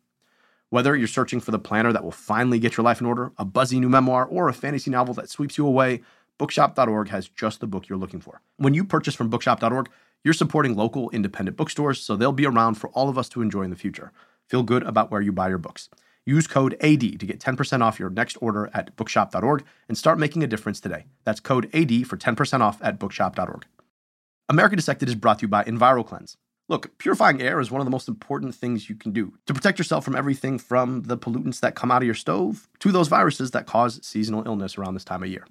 [0.70, 3.44] Whether you're searching for the planner that will finally get your life in order, a
[3.44, 6.00] buzzy new memoir, or a fantasy novel that sweeps you away,
[6.38, 8.40] bookshop.org has just the book you're looking for.
[8.56, 9.90] When you purchase from bookshop.org,
[10.24, 13.62] you're supporting local independent bookstores, so they'll be around for all of us to enjoy
[13.62, 14.12] in the future.
[14.48, 15.90] Feel good about where you buy your books.
[16.24, 20.42] Use code AD to get 10% off your next order at bookshop.org and start making
[20.42, 21.04] a difference today.
[21.24, 23.66] That's code AD for 10% off at bookshop.org.
[24.52, 26.36] America Dissected is brought to you by EnviroKlenz.
[26.68, 29.78] Look, purifying air is one of the most important things you can do to protect
[29.78, 33.52] yourself from everything from the pollutants that come out of your stove to those viruses
[33.52, 35.46] that cause seasonal illness around this time of year.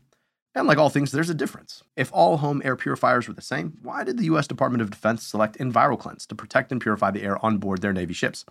[0.53, 1.81] And like all things, there's a difference.
[1.95, 5.25] If all home air purifiers were the same, why did the US Department of Defense
[5.25, 8.45] select EnviroKlenz to protect and purify the air on board their Navy ships?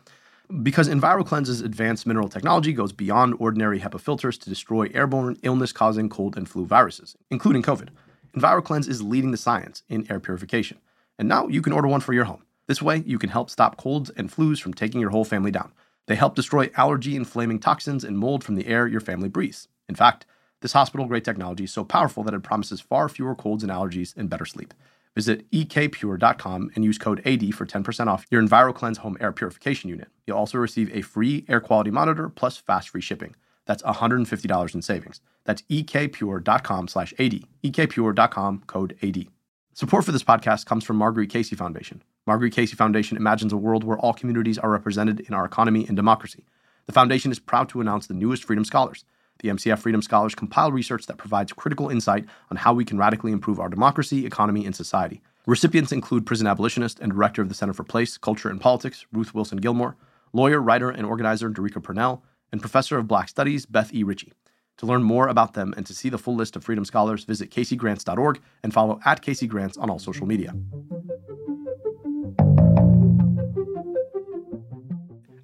[0.64, 6.08] Because EnviroKlenz's advanced mineral technology goes beyond ordinary HEPA filters to destroy airborne illness causing
[6.08, 7.90] cold and flu viruses, including COVID.
[8.36, 10.78] EnviroKlenz is leading the science in air purification.
[11.18, 12.44] And now you can order one for your home.
[12.66, 15.72] This way, you can help stop colds and flus from taking your whole family down.
[16.06, 19.68] They help destroy allergy inflaming toxins and mold from the air your family breathes.
[19.88, 20.26] In fact,
[20.60, 24.16] this hospital grade technology is so powerful that it promises far fewer colds and allergies
[24.16, 24.74] and better sleep.
[25.14, 30.08] Visit ekpure.com and use code AD for 10% off your EnviroKlenz home air purification unit.
[30.26, 33.34] You'll also receive a free air quality monitor plus fast free shipping.
[33.66, 35.20] That's $150 in savings.
[35.44, 37.44] That's ekpure.com slash AD.
[37.64, 39.26] ekpure.com code AD.
[39.74, 42.02] Support for this podcast comes from Marguerite Casey Foundation.
[42.26, 45.96] Marguerite Casey Foundation imagines a world where all communities are represented in our economy and
[45.96, 46.44] democracy.
[46.86, 49.04] The foundation is proud to announce the newest Freedom Scholars.
[49.40, 53.32] The MCF Freedom Scholars compile research that provides critical insight on how we can radically
[53.32, 55.22] improve our democracy, economy, and society.
[55.46, 59.34] Recipients include prison abolitionist and director of the Center for Place, Culture, and Politics, Ruth
[59.34, 59.96] Wilson Gilmore,
[60.32, 64.02] lawyer, writer, and organizer Derecka Purnell, and professor of Black Studies, Beth E.
[64.02, 64.32] Ritchie.
[64.78, 67.50] To learn more about them and to see the full list of Freedom Scholars, visit
[67.50, 70.54] caseygrants.org and follow at Casey Grants on all social media.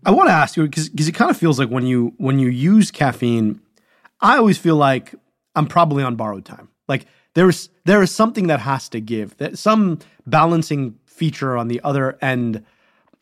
[0.06, 2.48] I want to ask you because it kind of feels like when you when you
[2.48, 3.60] use caffeine,
[4.20, 5.14] I always feel like
[5.54, 6.68] I'm probably on borrowed time.
[6.88, 9.36] Like there's there is something that has to give.
[9.38, 12.64] That some balancing feature on the other end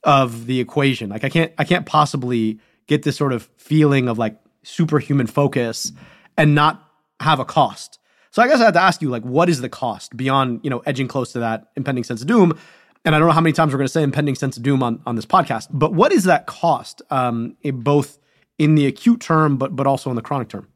[0.05, 1.09] of the equation.
[1.09, 5.92] Like I can't I can't possibly get this sort of feeling of like superhuman focus
[6.37, 6.83] and not
[7.20, 7.99] have a cost.
[8.31, 10.70] So I guess I have to ask you like what is the cost beyond, you
[10.70, 12.59] know, edging close to that impending sense of doom?
[13.05, 14.83] And I don't know how many times we're going to say impending sense of doom
[14.83, 18.18] on, on this podcast, but what is that cost um, in both
[18.59, 20.68] in the acute term, but but also in the chronic term?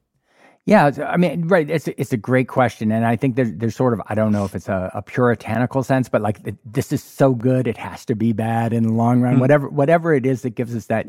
[0.68, 1.68] Yeah, I mean, right.
[1.70, 4.44] It's it's a great question, and I think there's there's sort of I don't know
[4.44, 8.14] if it's a, a puritanical sense, but like this is so good, it has to
[8.14, 9.36] be bad in the long run.
[9.36, 9.40] Mm.
[9.40, 11.06] Whatever whatever it is that gives us that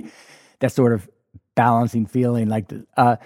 [0.59, 1.09] that sort of
[1.55, 3.17] balancing feeling, like, uh,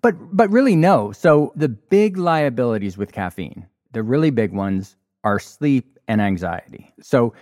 [0.00, 1.12] but but really no.
[1.12, 6.92] So the big liabilities with caffeine, the really big ones, are sleep and anxiety.
[7.02, 7.34] So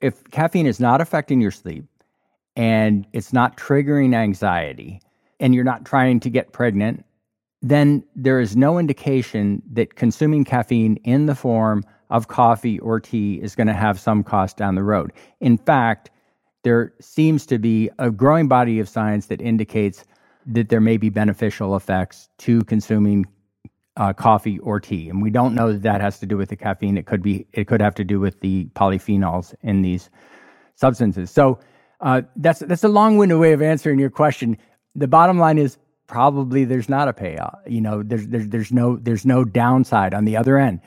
[0.00, 1.84] if caffeine is not affecting your sleep
[2.56, 5.00] and it's not triggering anxiety,
[5.40, 7.04] and you're not trying to get pregnant
[7.62, 13.40] then there is no indication that consuming caffeine in the form of coffee or tea
[13.42, 15.12] is going to have some cost down the road.
[15.40, 16.10] In fact,
[16.62, 20.04] there seems to be a growing body of science that indicates
[20.46, 23.26] that there may be beneficial effects to consuming
[23.96, 26.56] uh, coffee or tea, and we don't know that that has to do with the
[26.56, 26.98] caffeine.
[26.98, 27.46] It could be.
[27.52, 30.10] It could have to do with the polyphenols in these
[30.74, 31.30] substances.
[31.30, 31.58] So
[32.00, 34.58] uh, that's that's a long-winded way of answering your question.
[34.94, 37.58] The bottom line is probably there's not a payoff.
[37.66, 40.80] You know, there's there's there's no there's no downside on the other end.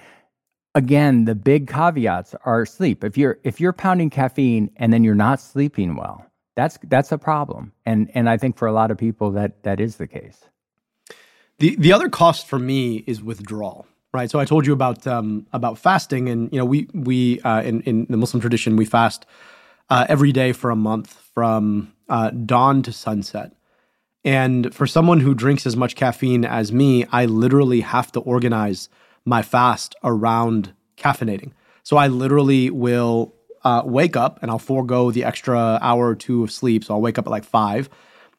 [0.76, 3.04] Again, the big caveats are sleep.
[3.04, 7.18] If you're if you're pounding caffeine and then you're not sleeping well, that's that's a
[7.18, 7.74] problem.
[7.86, 10.46] And and I think for a lot of people that that is the case.
[11.58, 13.88] The the other cost for me is withdrawal.
[14.12, 14.30] Right.
[14.32, 17.82] So I told you about um, about fasting, and you know we we uh, in
[17.82, 19.26] in the Muslim tradition we fast
[19.90, 23.54] uh, every day for a month from uh, dawn to sunset.
[24.26, 28.90] And for someone who drinks as much caffeine as me, I literally have to organize
[29.30, 31.52] my fast around caffeinating.
[31.84, 36.44] So I literally will uh, wake up and I'll forego the extra hour or two
[36.44, 36.84] of sleep.
[36.84, 37.90] So I'll wake up at like five.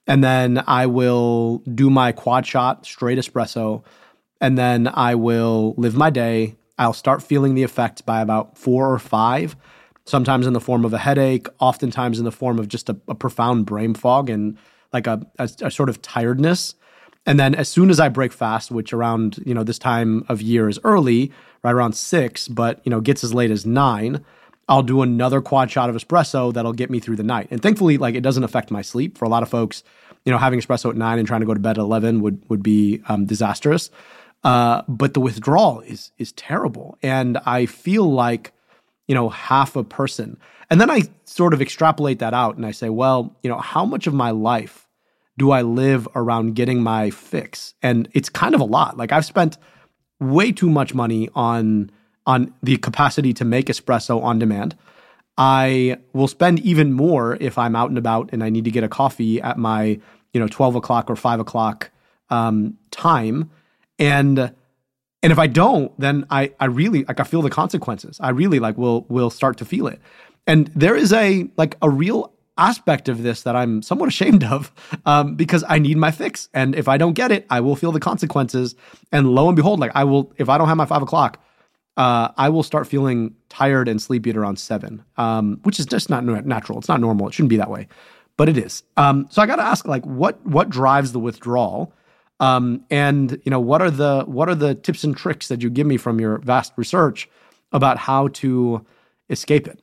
[0.07, 3.85] And then I will do my quad shot straight espresso.
[4.41, 6.57] And then I will live my day.
[6.79, 9.55] I'll start feeling the effects by about four or five,
[10.07, 13.15] sometimes in the form of a headache, oftentimes in the form of just a, a
[13.15, 14.31] profound brain fog.
[14.31, 14.59] And
[14.93, 16.75] like a, a, a sort of tiredness.
[17.31, 20.43] And then as soon as I break fast, which around, you know, this time of
[20.43, 21.31] year is early,
[21.63, 24.25] right around six, but, you know, gets as late as nine,
[24.69, 27.47] I'll do another quad shot of espresso that'll get me through the night.
[27.53, 29.17] And thankfully, like it doesn't affect my sleep.
[29.17, 29.85] For a lot of folks,
[30.25, 32.43] you know, having espresso at nine and trying to go to bed at 11 would,
[32.49, 33.93] would be um, disastrous.
[34.43, 36.99] Uh, but the withdrawal is, is terrible.
[37.01, 38.53] And I feel like,
[39.07, 40.37] you know, half a person.
[40.69, 43.85] And then I sort of extrapolate that out and I say, well, you know, how
[43.85, 44.89] much of my life
[45.39, 47.75] do I live around getting my fix?
[47.83, 48.97] And it's kind of a lot.
[48.97, 49.59] Like I've spent
[50.21, 51.91] way too much money on
[52.27, 54.77] on the capacity to make espresso on demand.
[55.39, 58.85] I will spend even more if I'm out and about and I need to get
[58.85, 59.99] a coffee at my,
[60.35, 61.91] you know, 12 o'clock or 5 o'clock
[62.29, 63.51] um, time.
[63.99, 64.53] And
[65.23, 68.19] and if I don't, then I I really like I feel the consequences.
[68.21, 70.01] I really like will will start to feel it.
[70.47, 74.73] And there is a like a real aspect of this that I'm somewhat ashamed of
[75.07, 76.49] um, because I need my fix.
[76.55, 78.75] And if I don't get it, I will feel the consequences.
[79.11, 81.43] And lo and behold, like I will, if I don't have my five o'clock,
[81.97, 86.09] uh, I will start feeling tired and sleepy at around seven, um, which is just
[86.09, 86.79] not natural.
[86.79, 87.29] It's not normal.
[87.29, 87.89] It shouldn't be that way,
[88.37, 88.85] but it is.
[88.97, 91.93] Um, so I got to ask, like, what what drives the withdrawal?
[92.39, 95.69] Um, and you know, what are the what are the tips and tricks that you
[95.69, 97.29] give me from your vast research
[97.73, 98.87] about how to
[99.29, 99.79] escape it?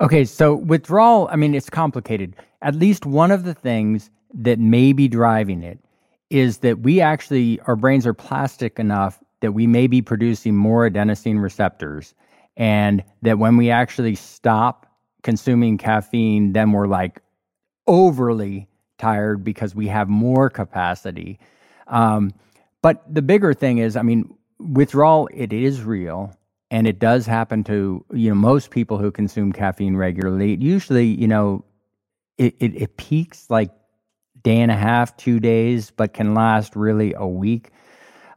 [0.00, 2.34] Okay, so withdrawal, I mean, it's complicated.
[2.62, 5.78] At least one of the things that may be driving it
[6.30, 10.88] is that we actually, our brains are plastic enough that we may be producing more
[10.88, 12.14] adenosine receptors.
[12.56, 14.86] And that when we actually stop
[15.22, 17.20] consuming caffeine, then we're like
[17.86, 21.38] overly tired because we have more capacity.
[21.88, 22.32] Um,
[22.82, 26.34] but the bigger thing is, I mean, withdrawal, it is real.
[26.70, 30.54] And it does happen to you know most people who consume caffeine regularly.
[30.54, 31.64] It Usually, you know,
[32.38, 33.70] it, it, it peaks like
[34.42, 37.70] day and a half, two days, but can last really a week.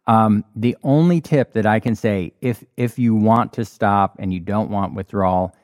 [0.08, 4.34] Um, the only tip that I can say, if if you want to stop and
[4.34, 5.56] you don't want withdrawal,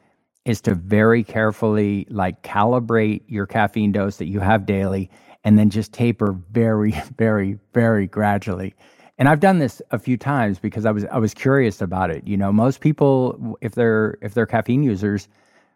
[0.45, 5.10] is to very carefully like calibrate your caffeine dose that you have daily,
[5.43, 8.75] and then just taper very, very, very gradually.
[9.19, 12.25] And I've done this a few times because I was I was curious about it.
[12.25, 15.27] You know, most people, if they're if they're caffeine users,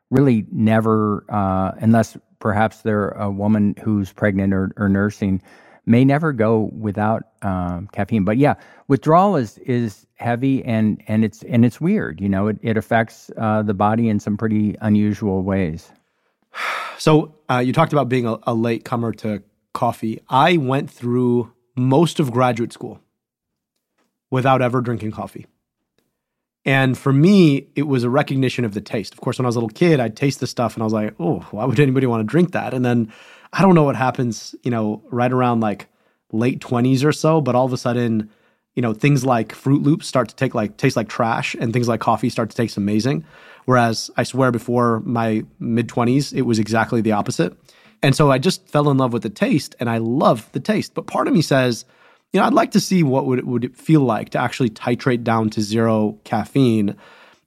[0.09, 5.41] really never, uh, unless perhaps they're a woman who's pregnant or, or nursing,
[5.85, 8.23] may never go without um, caffeine.
[8.23, 8.55] But yeah,
[8.87, 12.21] withdrawal is is heavy and and it's and it's weird.
[12.21, 15.91] You know, it it affects uh, the body in some pretty unusual ways.
[16.97, 20.21] So uh, you talked about being a, a late comer to coffee.
[20.29, 23.01] I went through most of graduate school
[24.33, 25.45] without ever drinking coffee.
[26.65, 29.13] And for me, it was a recognition of the taste.
[29.13, 30.93] Of course, when I was a little kid, I'd taste the stuff and I was
[30.93, 32.73] like, oh, why would anybody want to drink that?
[32.73, 33.13] And then
[33.51, 35.87] I don't know what happens, you know, right around like
[36.31, 38.27] late 20s or so, but all of a sudden,
[38.73, 41.87] you know, things like Froot Loops start to take like taste like trash and things
[41.87, 43.23] like coffee start to taste amazing.
[43.65, 47.55] Whereas I swear before my mid 20s, it was exactly the opposite.
[48.01, 50.95] And so I just fell in love with the taste and I love the taste.
[50.95, 51.85] But part of me says,
[52.33, 55.23] you know, I'd like to see what would, would it feel like to actually titrate
[55.23, 56.95] down to zero caffeine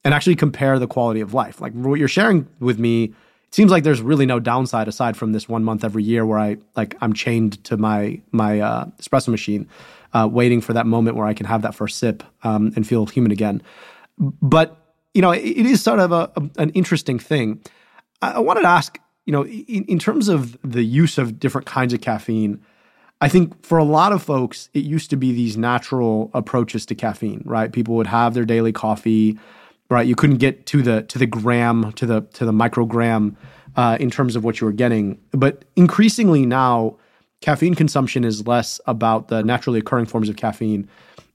[0.05, 1.61] and actually compare the quality of life.
[1.61, 3.15] Like what you're sharing with me
[3.49, 6.39] it seems like there's really no downside aside from this one month every year where
[6.39, 9.69] I like I'm chained to my my uh, espresso machine,
[10.13, 13.07] uh, waiting for that moment where I can have that first sip um, and feel
[13.07, 13.63] human again.
[14.19, 14.77] But
[15.15, 17.63] you know, it, it is sort of a, a, an interesting thing.
[18.21, 21.67] I, I, wanted to ask, you know, in, in terms of the use of different
[21.67, 22.61] kinds of caffeine.
[23.21, 26.95] I think for a lot of folks, it used to be these natural approaches to
[26.95, 27.73] caffeine, right?
[27.73, 29.39] People would have their daily coffee
[29.89, 30.07] right?
[30.07, 33.37] You couldn't get to the to the gram to the to the microgram
[33.77, 35.19] uh, in terms of what you were getting.
[35.33, 36.97] But increasingly now,
[37.41, 40.89] caffeine consumption is less about the naturally occurring forms of caffeine,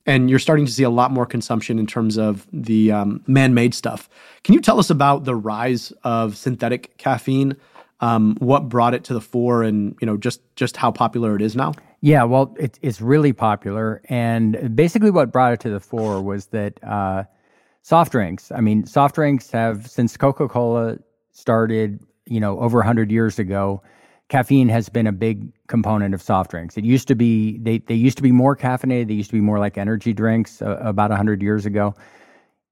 [0.05, 3.73] and you're starting to see a lot more consumption in terms of the um, man-made
[3.73, 4.09] stuff.
[4.43, 7.55] Can you tell us about the rise of synthetic caffeine?
[8.01, 11.41] Um, what brought it to the fore, and you know just just how popular it
[11.41, 11.73] is now?
[12.01, 16.47] Yeah, well, it, it's really popular, and basically what brought it to the fore was
[16.47, 16.83] that.
[16.83, 17.23] Uh,
[17.81, 18.51] soft drinks.
[18.51, 20.97] I mean, soft drinks have since Coca-Cola
[21.31, 23.81] started, you know, over 100 years ago,
[24.29, 26.77] caffeine has been a big component of soft drinks.
[26.77, 29.41] It used to be they they used to be more caffeinated, they used to be
[29.41, 31.95] more like energy drinks uh, about 100 years ago.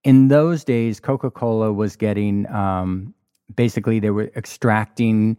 [0.06, 3.13] In those days, Coca-Cola was getting um,
[3.56, 5.38] basically they were extracting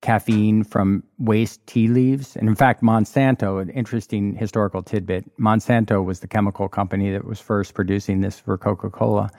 [0.00, 2.36] caffeine from waste tea leaves.
[2.36, 7.40] And in fact, Monsanto, an interesting historical tidbit, Monsanto was the chemical company that was
[7.40, 9.30] first producing this for Coca Cola.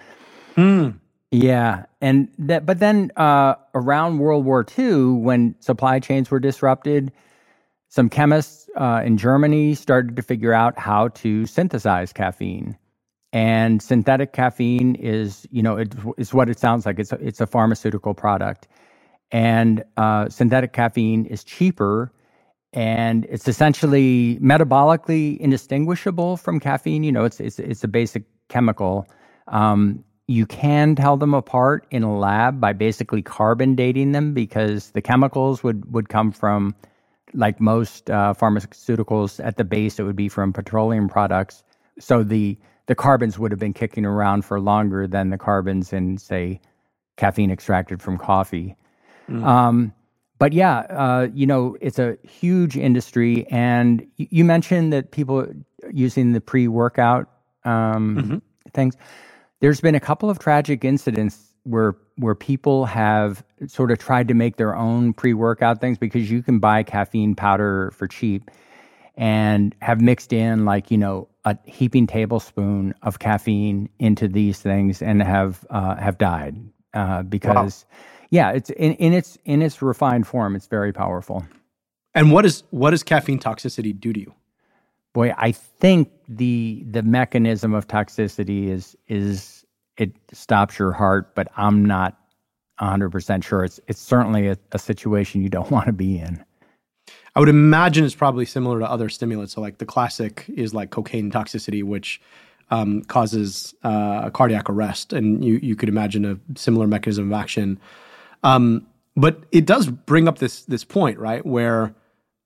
[0.58, 1.00] Mm.
[1.32, 1.86] Yeah.
[2.02, 7.12] And that, but then uh, around World War II, when supply chains were disrupted,
[7.88, 12.78] some chemists uh, in Germany started to figure out how to synthesize caffeine.
[13.34, 17.00] And synthetic caffeine is, you know, it, it's what it sounds like.
[17.00, 18.68] It's a, it's a pharmaceutical product
[19.32, 22.14] and uh, synthetic caffeine is cheaper
[22.74, 27.04] and it's essentially metabolically indistinguishable from caffeine.
[27.04, 29.08] You know, it's it's it's a basic chemical.
[29.50, 34.92] Um, you can tell them apart in a lab by basically carbon dating them because
[34.92, 36.76] the chemicals would would come from
[37.34, 41.64] like most uh, pharmaceuticals at the base it would be from petroleum products.
[42.00, 42.58] So the
[42.90, 46.60] the carbons would have been kicking around for longer than the carbons in say
[47.18, 48.76] caffeine extracted from coffee.
[49.30, 49.46] Mm.
[49.46, 49.94] Um,
[50.40, 53.46] but yeah, uh, you know, it's a huge industry.
[53.52, 55.48] And you mentioned that people
[55.94, 57.30] using the pre workout
[57.64, 58.38] um, mm-hmm.
[58.74, 58.98] things.
[59.60, 64.34] There's been a couple of tragic incidents where where people have sort of tried to
[64.34, 68.50] make their own pre workout things because you can buy caffeine powder for cheap
[69.20, 75.04] and have mixed in like you know a heaping tablespoon of caffeine into these things
[75.04, 76.58] and have uh, have died
[76.96, 77.86] uh, because.
[77.88, 77.98] Wow
[78.30, 81.46] yeah, it's in, in its in its refined form, it's very powerful.
[82.14, 84.34] And what is what does caffeine toxicity do to you?
[85.14, 89.66] Boy, I think the the mechanism of toxicity is is
[89.98, 92.18] it stops your heart, but I'm not
[92.80, 93.64] 100% sure.
[93.64, 96.44] It's it's certainly a, a situation you don't want to be in.
[97.36, 99.54] I would imagine it's probably similar to other stimulants.
[99.54, 102.22] So, like the classic is like cocaine toxicity, which
[102.72, 107.80] um, causes uh, cardiac arrest, and you you could imagine a similar mechanism of action
[108.44, 111.46] um, but it does bring up this this point, right?
[111.46, 111.94] Where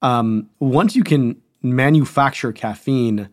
[0.02, 3.30] um, once you can manufacture caffeine,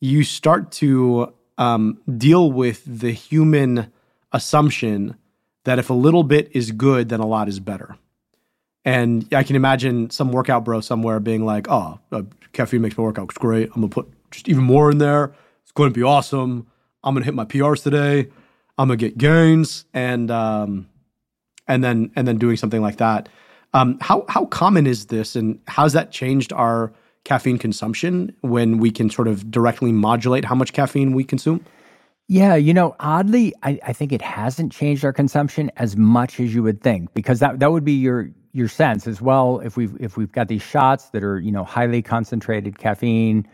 [0.00, 3.92] you start to um, deal with the human
[4.32, 5.16] assumption
[5.64, 7.96] that if a little bit is good, then a lot is better.
[8.84, 12.22] And I can imagine some workout bro somewhere being like, "Oh, uh,
[12.52, 13.68] caffeine makes my workouts great.
[13.68, 15.32] I'm gonna put just even more in there.
[15.62, 16.66] It's going to be awesome.
[17.04, 18.28] I'm gonna hit my PRs today.
[18.78, 20.88] I'm gonna get gains." And um,
[21.68, 23.28] and then and then doing something like that.
[23.72, 26.92] Um, how how common is this, and how's that changed our
[27.24, 31.64] caffeine consumption when we can sort of directly modulate how much caffeine we consume?
[32.28, 36.54] Yeah, you know, oddly, I, I think it hasn't changed our consumption as much as
[36.54, 39.60] you would think, because that that would be your your sense as well.
[39.60, 43.46] If we've if we've got these shots that are you know highly concentrated caffeine,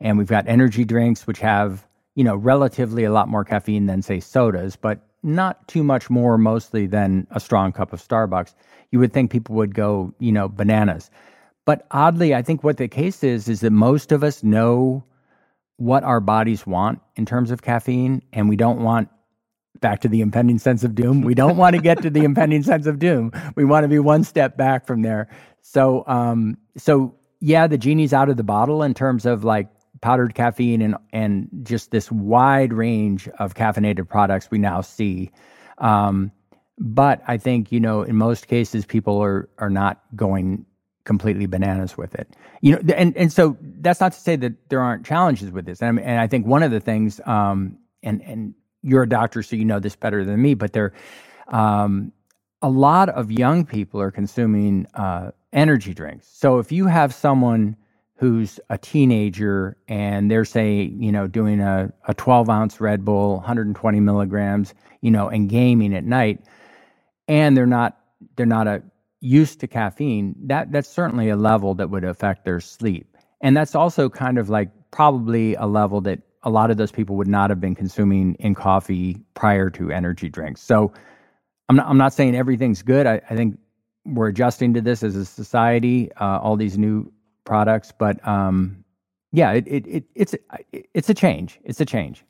[0.00, 4.02] and we've got energy drinks which have you know relatively a lot more caffeine than
[4.02, 8.54] say sodas, but not too much more mostly than a strong cup of Starbucks,
[8.90, 11.10] you would think people would go, you know, bananas.
[11.64, 15.04] But oddly, I think what the case is is that most of us know
[15.76, 19.08] what our bodies want in terms of caffeine, and we don't want
[19.82, 21.20] back to the impending sense of doom.
[21.20, 23.32] We don't want to get to the impending sense of doom.
[23.54, 25.28] We want to be one step back from there.
[25.60, 29.68] So, um, so yeah, the genie's out of the bottle in terms of like
[30.00, 35.30] powdered caffeine and and just this wide range of caffeinated products we now see.
[35.78, 36.32] Um,
[36.78, 40.64] but I think you know in most cases people are are not going
[41.04, 42.28] completely bananas with it.
[42.60, 45.80] You know, and and so that's not to say that there aren't challenges with this.
[45.80, 49.08] And, I, mean, and I think one of the things, um, and and you're a
[49.08, 50.92] doctor, so you know this better than me, but there,
[51.48, 52.12] um,
[52.60, 56.28] a lot of young people are consuming uh, energy drinks.
[56.32, 57.76] So if you have someone
[58.22, 63.38] who's a teenager and they're say you know doing a, a 12 ounce red bull
[63.38, 66.38] 120 milligrams you know and gaming at night
[67.26, 67.98] and they're not
[68.36, 68.80] they're not a
[69.18, 73.74] used to caffeine that that's certainly a level that would affect their sleep and that's
[73.74, 77.50] also kind of like probably a level that a lot of those people would not
[77.50, 80.92] have been consuming in coffee prior to energy drinks so
[81.68, 83.58] i'm not, I'm not saying everything's good I, I think
[84.04, 87.10] we're adjusting to this as a society uh, all these new
[87.44, 87.92] products.
[87.96, 88.84] But um,
[89.32, 90.34] yeah, it, it, it, it's
[90.72, 91.60] it's a change.
[91.64, 92.24] It's a change.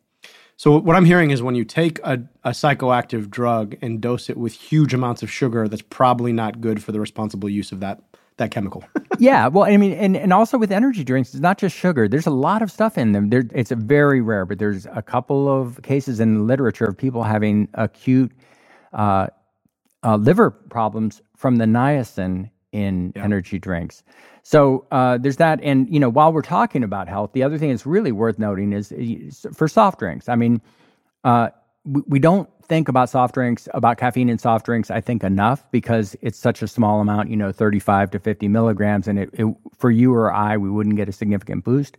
[0.56, 4.36] So what I'm hearing is when you take a, a psychoactive drug and dose it
[4.36, 8.00] with huge amounts of sugar, that's probably not good for the responsible use of that
[8.42, 8.84] that chemical.
[9.18, 12.08] yeah, well, I mean, and, and also with energy drinks, it's not just sugar.
[12.08, 13.30] There's a lot of stuff in them.
[13.30, 16.96] There, it's a very rare, but there's a couple of cases in the literature of
[16.96, 18.32] people having acute
[18.92, 19.28] uh,
[20.02, 23.24] uh, liver problems from the niacin in yeah.
[23.24, 24.02] energy drinks.
[24.42, 25.60] So uh, there's that.
[25.62, 28.72] And, you know, while we're talking about health, the other thing that's really worth noting
[28.72, 30.28] is, is for soft drinks.
[30.28, 30.60] I mean,
[31.22, 31.50] uh,
[31.84, 36.16] we, don't think about soft drinks, about caffeine in soft drinks, I think enough because
[36.20, 39.08] it's such a small amount, you know, 35 to 50 milligrams.
[39.08, 41.96] And it, it, for you or I, we wouldn't get a significant boost.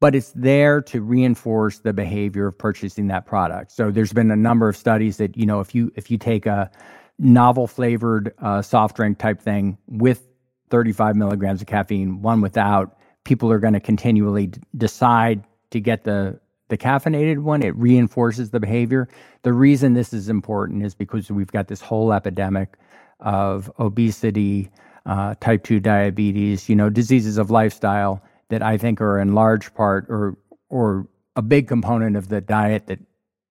[0.00, 3.72] But it's there to reinforce the behavior of purchasing that product.
[3.72, 6.46] So there's been a number of studies that, you know, if you if you take
[6.46, 6.70] a
[7.18, 10.28] novel flavored uh, soft drink type thing with
[10.70, 16.04] 35 milligrams of caffeine, one without, people are going to continually d- decide to get
[16.04, 16.38] the
[16.68, 17.62] the caffeinated one.
[17.62, 19.08] It reinforces the behavior.
[19.42, 22.76] The reason this is important is because we've got this whole epidemic
[23.20, 24.70] of obesity,
[25.06, 29.74] uh, type two diabetes, you know, diseases of lifestyle that I think are in large
[29.74, 30.36] part or
[30.70, 31.06] or
[31.36, 32.98] a big component of the diet that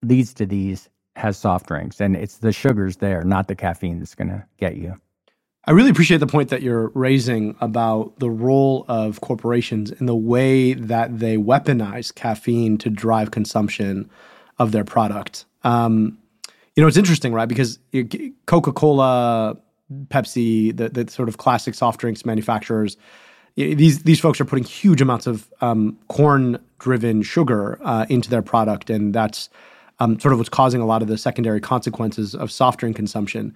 [0.04, 4.14] leads to these has soft drinks, and it's the sugars there, not the caffeine, that's
[4.14, 4.94] going to get you.
[5.68, 10.16] I really appreciate the point that you're raising about the role of corporations and the
[10.16, 14.10] way that they weaponize caffeine to drive consumption
[14.60, 15.44] of their product.
[15.66, 16.18] Um,
[16.76, 17.50] you know, it's interesting, right?
[17.50, 17.80] Because
[18.46, 19.58] Coca Cola,
[20.08, 22.96] Pepsi, the, the sort of classic soft drinks manufacturers,
[23.58, 28.44] these these folks are putting huge amounts of um, corn driven sugar uh, into their
[28.44, 29.50] product, and that's
[30.00, 33.56] um, sort of what's causing a lot of the secondary consequences of soft drink consumption.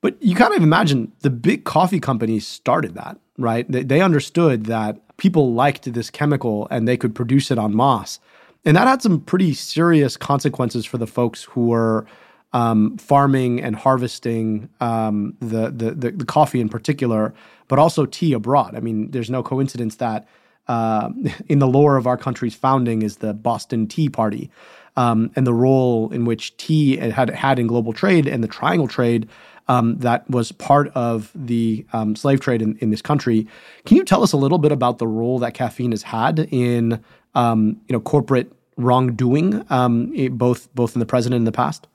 [0.00, 3.70] But you kind of imagine the big coffee companies started that, right?
[3.70, 8.18] They, they understood that people liked this chemical and they could produce it on masse.
[8.64, 12.06] And that had some pretty serious consequences for the folks who were
[12.52, 17.32] um, farming and harvesting um, the, the, the, the, coffee in particular,
[17.68, 18.74] but also tea abroad.
[18.74, 20.26] I mean, there's no coincidence that
[20.66, 21.10] uh,
[21.48, 24.50] in the lore of our country's founding is the Boston Tea Party
[24.96, 28.88] um, and the role in which tea had had in global trade and the triangle
[28.88, 29.28] trade
[29.70, 33.46] um, that was part of the um, slave trade in, in this country.
[33.86, 37.00] Can you tell us a little bit about the role that caffeine has had in
[37.36, 41.86] um, you know corporate wrongdoing, um, both both in the present and in the past?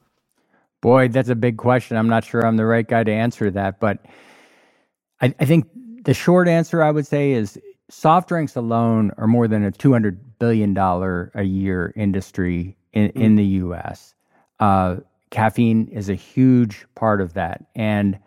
[0.79, 1.97] Boy, that's a big question.
[1.97, 4.05] I'm not sure I'm the right guy to answer that, but
[5.19, 5.67] I, I think
[6.05, 7.59] the short answer I would say is
[7.89, 13.21] soft drinks alone are more than a $200 billion a year industry in, mm.
[13.21, 14.13] in the U.S.
[14.61, 14.97] Uh,
[15.35, 18.17] caffeine is a huge part of that, and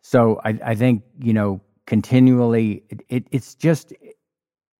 [0.00, 3.92] so I, I think you know continually it, it, it's just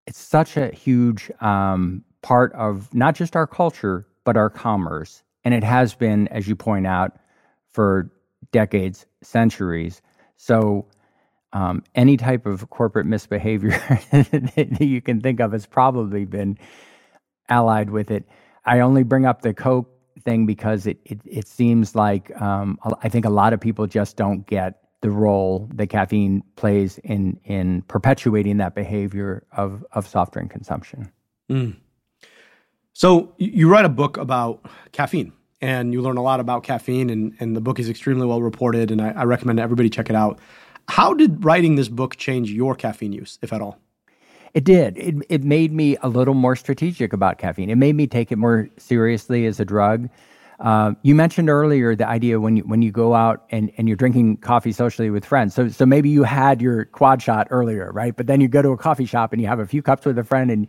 [0.07, 5.53] it's such a huge um, part of not just our culture but our commerce, and
[5.53, 7.19] it has been, as you point out,
[7.71, 8.11] for
[8.51, 10.01] decades, centuries.
[10.39, 10.87] So
[11.53, 13.71] um, any type of corporate misbehavior
[14.11, 16.57] that you can think of has probably been
[17.51, 18.25] allied with it.
[18.65, 23.09] I only bring up the Coke thing because it it, it seems like um, I
[23.09, 27.83] think a lot of people just don't get the role that caffeine plays in in
[27.83, 31.11] perpetuating that behavior of of soft drink consumption.
[31.51, 31.77] Mm.
[32.93, 37.35] So you write a book about caffeine, and you learn a lot about caffeine, and
[37.41, 40.39] and the book is extremely well reported, and I, I recommend everybody check it out.
[40.89, 43.79] How did writing this book change your caffeine use, if at all?
[44.55, 44.97] It did.
[44.97, 47.71] It, it made me a little more strategic about caffeine.
[47.71, 50.09] It made me take it more seriously as a drug.
[50.61, 53.97] Uh, you mentioned earlier the idea when you when you go out and, and you're
[53.97, 55.55] drinking coffee socially with friends.
[55.55, 58.17] So so maybe you had your quad shot earlier, right?
[58.17, 60.17] But then you go to a coffee shop and you have a few cups with
[60.19, 60.69] a friend and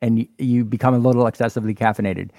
[0.00, 2.30] and you become a little excessively caffeinated.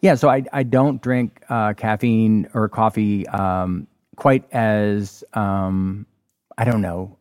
[0.00, 6.06] Yeah, so I I don't drink uh, caffeine or coffee um, quite as um,
[6.56, 7.18] I don't know.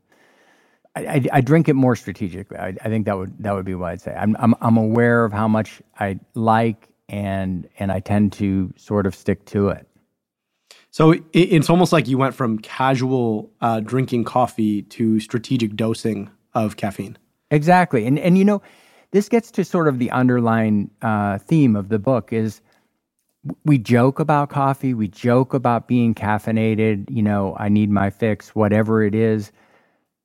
[0.95, 2.57] I, I, I, drink it more strategically.
[2.57, 4.13] I, I, think that would that would be what I'd say.
[4.13, 9.05] I'm, I'm I'm aware of how much I like, and and I tend to sort
[9.05, 9.87] of stick to it.
[10.91, 16.77] So it's almost like you went from casual uh, drinking coffee to strategic dosing of
[16.77, 17.17] caffeine.
[17.49, 18.61] Exactly, and and you know,
[19.11, 22.61] this gets to sort of the underlying uh, theme of the book is
[23.65, 28.55] we joke about coffee, we joke about being caffeinated, you know, I need my fix,
[28.55, 29.51] whatever it is.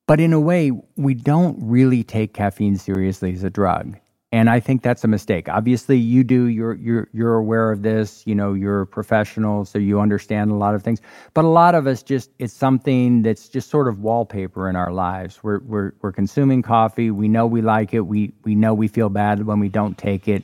[0.09, 3.95] But in a way, we don't really take caffeine seriously as a drug.
[4.31, 5.47] And I think that's a mistake.
[5.47, 6.45] Obviously, you do.
[6.45, 8.25] You're you're you're aware of this.
[8.25, 10.99] You know, you're a professional, so you understand a lot of things.
[11.35, 14.91] But a lot of us just it's something that's just sort of wallpaper in our
[14.91, 15.43] lives.
[15.43, 17.11] We're we're we're consuming coffee.
[17.11, 18.07] We know we like it.
[18.07, 20.43] We we know we feel bad when we don't take it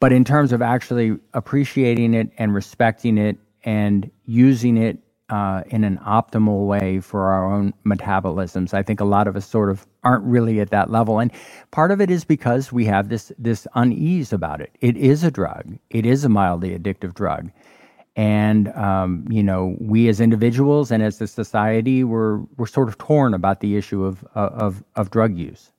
[0.00, 4.98] but in terms of actually appreciating it and respecting it and using it
[5.28, 9.46] uh, in an optimal way for our own metabolisms, I think a lot of us
[9.46, 11.18] sort of aren't really at that level.
[11.18, 11.32] And
[11.72, 14.70] part of it is because we have this this unease about it.
[14.80, 15.78] It is a drug.
[15.90, 17.50] It is a mildly addictive drug.
[18.14, 22.96] And um, you know, we as individuals and as a society, we're we're sort of
[22.98, 25.72] torn about the issue of of of drug use.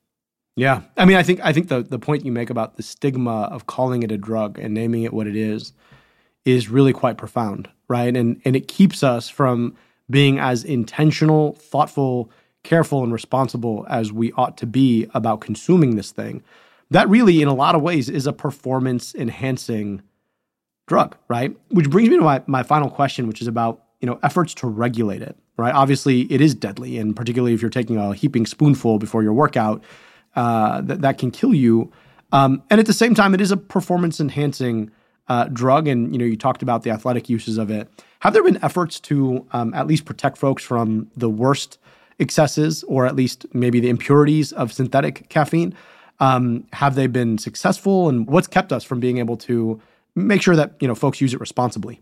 [0.57, 3.43] Yeah, I mean, I think I think the the point you make about the stigma
[3.43, 5.71] of calling it a drug and naming it what it is
[6.45, 8.15] is really quite profound, right?
[8.15, 9.75] And and it keeps us from
[10.09, 12.31] being as intentional, thoughtful,
[12.63, 16.43] careful, and responsible as we ought to be about consuming this thing.
[16.91, 20.01] That really, in a lot of ways, is a performance enhancing
[20.87, 21.55] drug, right?
[21.69, 24.67] Which brings me to my, my final question, which is about you know efforts to
[24.67, 25.73] regulate it, right?
[25.73, 29.83] Obviously, it is deadly, and particularly if you're taking a heaping spoonful before your workout
[30.35, 31.91] uh, that that can kill you.
[32.31, 34.91] Um, and at the same time, it is a performance enhancing
[35.29, 35.87] uh, drug.
[35.87, 37.87] And you know, you talked about the athletic uses of it.
[38.19, 41.77] Have there been efforts to um, at least protect folks from the worst
[42.19, 45.75] excesses, or at least maybe the impurities of synthetic caffeine?
[46.19, 48.09] Um, have they been successful?
[48.09, 49.79] And what's kept us from being able to
[50.15, 52.01] make sure that you know folks use it responsibly?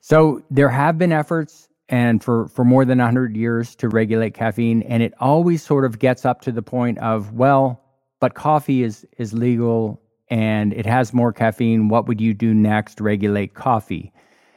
[0.00, 4.82] So there have been efforts and for, for more than 100 years to regulate caffeine.
[4.82, 7.82] And it always sort of gets up to the point of, well,
[8.20, 11.88] but coffee is, is legal and it has more caffeine.
[11.88, 13.00] What would you do next?
[13.00, 14.12] Regulate coffee.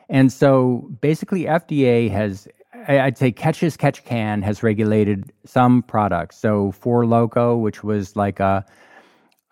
[0.10, 2.48] And so basically, FDA has,
[2.88, 6.38] I'd say, catch as catch can has regulated some products.
[6.38, 8.66] So Four Loko, which was like a,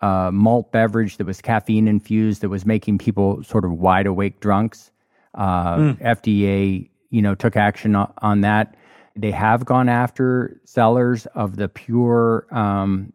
[0.00, 4.40] a malt beverage that was caffeine infused that was making people sort of wide awake
[4.40, 4.90] drunks.
[5.34, 6.02] Uh, mm.
[6.02, 8.74] FDA you know, took action on that.
[9.14, 13.12] They have gone after sellers of the pure um,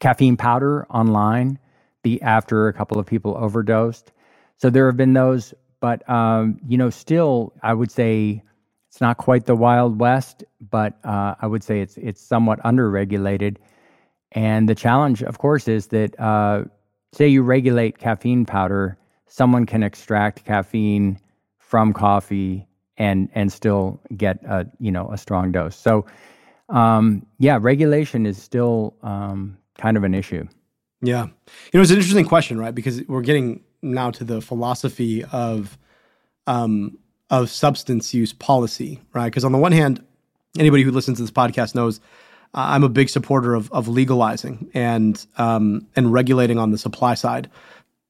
[0.00, 1.58] caffeine powder online
[2.02, 4.12] be after a couple of people overdosed.
[4.56, 8.42] So there have been those, but um, you know, still, I would say
[8.88, 13.56] it's not quite the Wild West, but uh, I would say it's it's somewhat underregulated.
[14.32, 16.64] And the challenge, of course, is that uh,
[17.12, 18.98] say you regulate caffeine powder,
[19.28, 21.18] someone can extract caffeine
[21.58, 22.66] from coffee
[22.98, 25.76] and and still get a you know a strong dose.
[25.76, 26.06] So
[26.68, 30.46] um, yeah, regulation is still um, kind of an issue.
[31.02, 31.30] Yeah, you
[31.74, 32.74] know it's an interesting question, right?
[32.74, 35.76] Because we're getting now to the philosophy of
[36.46, 36.96] um,
[37.30, 39.26] of substance use policy, right?
[39.26, 40.04] Because on the one hand,
[40.58, 41.98] anybody who listens to this podcast knows
[42.54, 47.14] uh, I'm a big supporter of of legalizing and um, and regulating on the supply
[47.14, 47.50] side,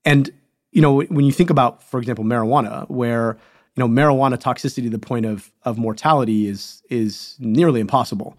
[0.05, 0.31] and
[0.73, 3.39] you know, when you think about, for example, marijuana, where
[3.75, 8.37] you know marijuana toxicity to the point of of mortality is is nearly impossible.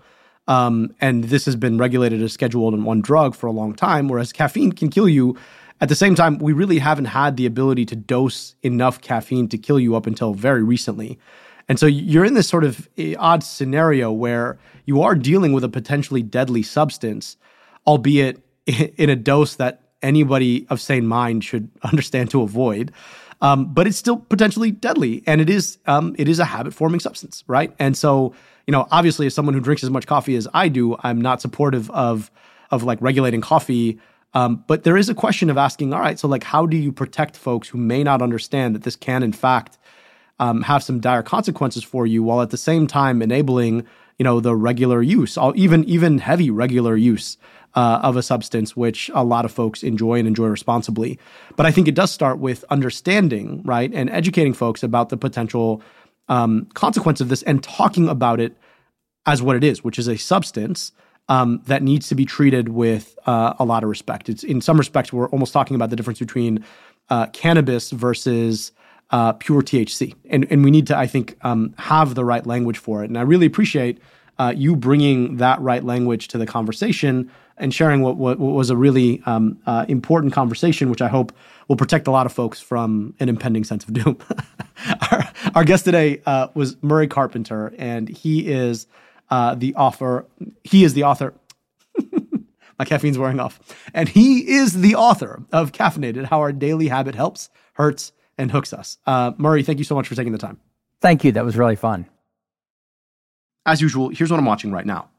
[0.47, 4.07] Um, and this has been regulated as scheduled in one drug for a long time,
[4.07, 5.37] whereas caffeine can kill you.
[5.81, 9.57] At the same time, we really haven't had the ability to dose enough caffeine to
[9.57, 11.17] kill you up until very recently.
[11.69, 15.63] And so you're in this sort of eh, odd scenario where you are dealing with
[15.63, 17.37] a potentially deadly substance,
[17.87, 22.91] albeit in a dose that anybody of sane mind should understand to avoid.
[23.41, 27.01] Um, but it's still potentially deadly, and it is um, it is a habit forming
[27.01, 27.75] substance, right?
[27.77, 28.33] And so,
[28.67, 31.41] you know, obviously, as someone who drinks as much coffee as I do, I'm not
[31.41, 32.31] supportive of
[32.71, 33.99] of like regulating coffee.
[34.33, 36.91] Um, but there is a question of asking, all right, so like, how do you
[36.91, 39.77] protect folks who may not understand that this can, in fact,
[40.39, 43.85] um, have some dire consequences for you, while at the same time enabling,
[44.17, 47.37] you know, the regular use, even even heavy regular use
[47.75, 51.19] uh, of a substance, which a lot of folks enjoy and enjoy responsibly.
[51.55, 55.81] But I think it does start with understanding, right, and educating folks about the potential
[56.29, 58.57] um, consequence of this and talking about it
[59.25, 60.91] as what it is, which is a substance
[61.29, 64.29] um, that needs to be treated with uh, a lot of respect.
[64.29, 66.63] It's in some respects we're almost talking about the difference between
[67.09, 68.71] uh, cannabis versus
[69.11, 72.77] uh, pure THC, and and we need to I think um, have the right language
[72.77, 73.09] for it.
[73.09, 73.99] And I really appreciate
[74.39, 78.69] uh, you bringing that right language to the conversation and sharing what, what, what was
[78.69, 81.31] a really um, uh, important conversation, which I hope
[81.67, 84.17] will protect a lot of folks from an impending sense of doom.
[85.11, 88.87] our, our, guest today uh, was Murray Carpenter, and he is
[89.29, 90.25] uh, the author.
[90.63, 91.33] He is the author.
[92.79, 93.59] My caffeine's wearing off,
[93.93, 98.73] and he is the author of "Caffeinated: How Our Daily Habit Helps, Hurts, and Hooks
[98.73, 100.59] Us." Uh, Murray, thank you so much for taking the time.
[101.01, 101.31] Thank you.
[101.31, 102.07] That was really fun.
[103.65, 105.09] As usual, here's what I'm watching right now.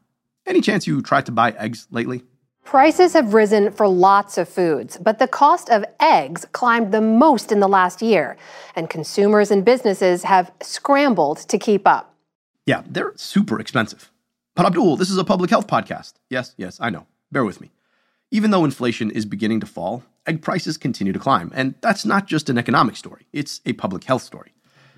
[0.45, 2.23] Any chance you tried to buy eggs lately?
[2.65, 7.51] Prices have risen for lots of foods, but the cost of eggs climbed the most
[7.51, 8.37] in the last year,
[8.75, 12.15] and consumers and businesses have scrambled to keep up.
[12.65, 14.11] Yeah, they're super expensive.
[14.55, 16.13] But Abdul, this is a public health podcast.
[16.31, 17.05] Yes, yes, I know.
[17.31, 17.71] Bear with me.
[18.31, 21.51] Even though inflation is beginning to fall, egg prices continue to climb.
[21.53, 24.53] And that's not just an economic story, it's a public health story.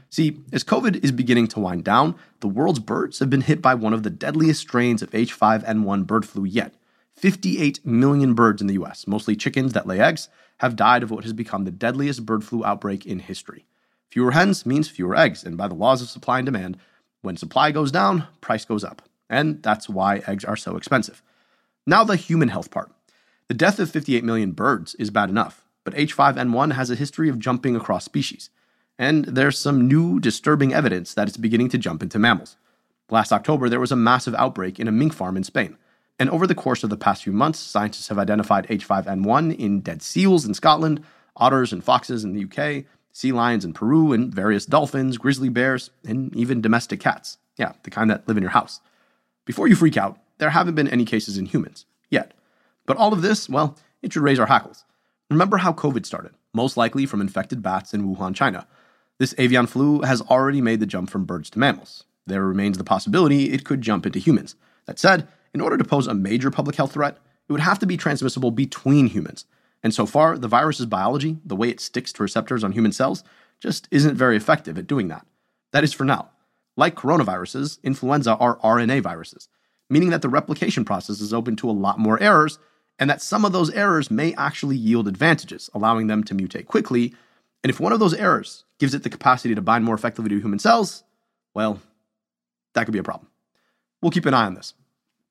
[0.09, 3.75] See, as COVID is beginning to wind down, the world's birds have been hit by
[3.75, 6.73] one of the deadliest strains of H5N1 bird flu yet.
[7.17, 11.23] 58 million birds in the US, mostly chickens that lay eggs, have died of what
[11.23, 13.65] has become the deadliest bird flu outbreak in history.
[14.09, 16.77] Fewer hens means fewer eggs, and by the laws of supply and demand,
[17.21, 19.01] when supply goes down, price goes up.
[19.29, 21.21] And that's why eggs are so expensive.
[21.85, 22.91] Now, the human health part.
[23.49, 27.39] The death of 58 million birds is bad enough, but H5N1 has a history of
[27.39, 28.49] jumping across species
[28.99, 32.57] and there's some new disturbing evidence that it's beginning to jump into mammals.
[33.09, 35.77] Last October, there was a massive outbreak in a mink farm in Spain.
[36.19, 40.01] And over the course of the past few months, scientists have identified H5N1 in dead
[40.01, 41.03] seals in Scotland,
[41.35, 45.91] otters and foxes in the UK, sea lions in Peru, and various dolphins, grizzly bears,
[46.05, 47.37] and even domestic cats.
[47.57, 48.79] Yeah, the kind that live in your house.
[49.45, 52.33] Before you freak out, there haven't been any cases in humans yet.
[52.85, 54.85] But all of this, well, it should raise our hackles.
[55.29, 58.67] Remember how COVID started, most likely from infected bats in Wuhan, China.
[59.19, 62.03] This avian flu has already made the jump from birds to mammals.
[62.25, 64.55] There remains the possibility it could jump into humans.
[64.85, 65.27] That said,
[65.57, 67.17] in order to pose a major public health threat,
[67.49, 69.45] it would have to be transmissible between humans.
[69.81, 73.23] And so far, the virus's biology, the way it sticks to receptors on human cells,
[73.59, 75.25] just isn't very effective at doing that.
[75.71, 76.29] That is for now.
[76.75, 79.49] Like coronaviruses, influenza are RNA viruses,
[79.89, 82.59] meaning that the replication process is open to a lot more errors,
[82.99, 87.15] and that some of those errors may actually yield advantages, allowing them to mutate quickly.
[87.63, 90.39] And if one of those errors gives it the capacity to bind more effectively to
[90.39, 91.03] human cells,
[91.55, 91.81] well,
[92.75, 93.27] that could be a problem.
[94.03, 94.75] We'll keep an eye on this.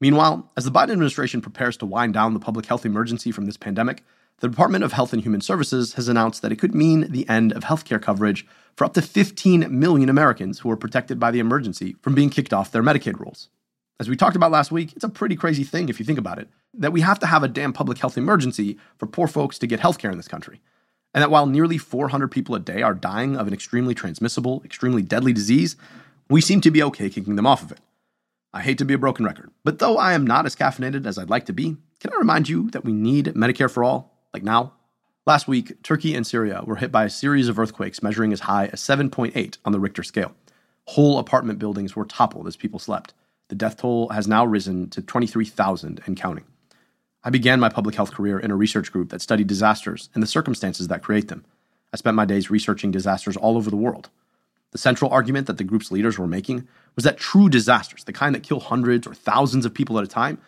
[0.01, 3.57] Meanwhile, as the Biden administration prepares to wind down the public health emergency from this
[3.57, 4.05] pandemic,
[4.41, 7.53] the Department of Health and Human Services has announced that it could mean the end
[7.53, 11.97] of healthcare coverage for up to 15 million Americans who are protected by the emergency
[12.03, 13.49] from being kicked off their Medicaid rolls.
[13.99, 16.39] As we talked about last week, it's a pretty crazy thing if you think about
[16.39, 19.67] it that we have to have a damn public health emergency for poor folks to
[19.67, 20.61] get healthcare in this country
[21.17, 25.01] and that while nearly 400 people a day are dying of an extremely transmissible, extremely
[25.01, 25.75] deadly disease,
[26.29, 27.81] we seem to be okay kicking them off of it.
[28.57, 31.19] I hate to be a broken record, but though I am not as caffeinated as
[31.19, 34.43] I'd like to be, can I remind you that we need Medicare for all, like
[34.43, 34.73] now?
[35.27, 38.69] Last week, Turkey and Syria were hit by a series of earthquakes measuring as high
[38.73, 40.35] as 7.8 on the Richter scale.
[40.87, 43.13] Whole apartment buildings were toppled as people slept.
[43.49, 46.47] The death toll has now risen to 23,000 and counting.
[47.23, 50.27] I began my public health career in a research group that studied disasters and the
[50.27, 51.45] circumstances that create them.
[51.93, 54.09] I spent my days researching disasters all over the world.
[54.71, 58.35] The central argument that the group's leaders were making was that true disasters, the kind
[58.35, 60.39] that kill hundreds or thousands of people at a time,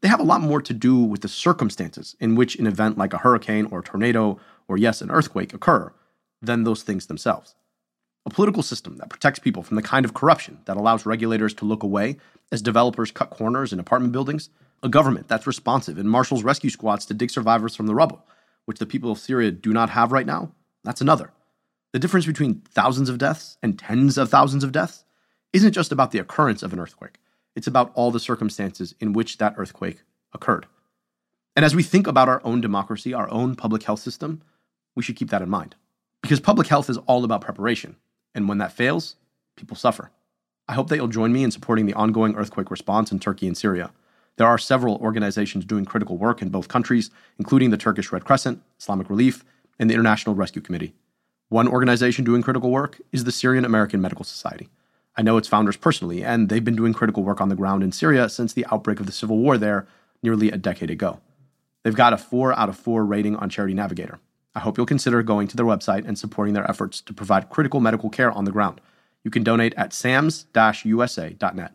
[0.00, 3.12] they have a lot more to do with the circumstances in which an event like
[3.12, 5.92] a hurricane or a tornado or yes, an earthquake occur
[6.40, 7.54] than those things themselves.
[8.26, 11.64] A political system that protects people from the kind of corruption that allows regulators to
[11.64, 12.16] look away
[12.52, 14.50] as developers cut corners in apartment buildings.
[14.82, 18.24] A government that's responsive and marshals rescue squads to dig survivors from the rubble,
[18.66, 20.52] which the people of Syria do not have right now.
[20.84, 21.32] That's another.
[21.92, 25.04] The difference between thousands of deaths and tens of thousands of deaths
[25.52, 27.18] isn't just about the occurrence of an earthquake,
[27.56, 30.66] it's about all the circumstances in which that earthquake occurred.
[31.56, 34.42] And as we think about our own democracy, our own public health system,
[34.94, 35.74] we should keep that in mind.
[36.22, 37.96] Because public health is all about preparation.
[38.34, 39.16] And when that fails,
[39.56, 40.10] people suffer.
[40.68, 43.56] I hope that you'll join me in supporting the ongoing earthquake response in Turkey and
[43.56, 43.90] Syria.
[44.36, 48.62] There are several organizations doing critical work in both countries, including the Turkish Red Crescent,
[48.78, 49.44] Islamic Relief,
[49.78, 50.94] and the International Rescue Committee.
[51.48, 54.68] One organization doing critical work is the Syrian American Medical Society.
[55.18, 57.90] I know its founders personally, and they've been doing critical work on the ground in
[57.90, 59.88] Syria since the outbreak of the civil war there
[60.22, 61.18] nearly a decade ago.
[61.82, 64.20] They've got a 4 out of 4 rating on Charity Navigator.
[64.54, 67.80] I hope you'll consider going to their website and supporting their efforts to provide critical
[67.80, 68.80] medical care on the ground.
[69.24, 71.74] You can donate at sams-usa.net.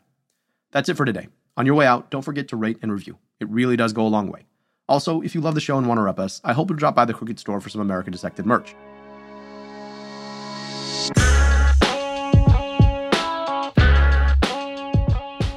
[0.72, 1.28] That's it for today.
[1.58, 3.18] On your way out, don't forget to rate and review.
[3.41, 4.46] It really does go a long way.
[4.88, 6.96] Also, if you love the show and want to rep us, I hope you'll drop
[6.96, 8.74] by the Crooked store for some American Dissected merch.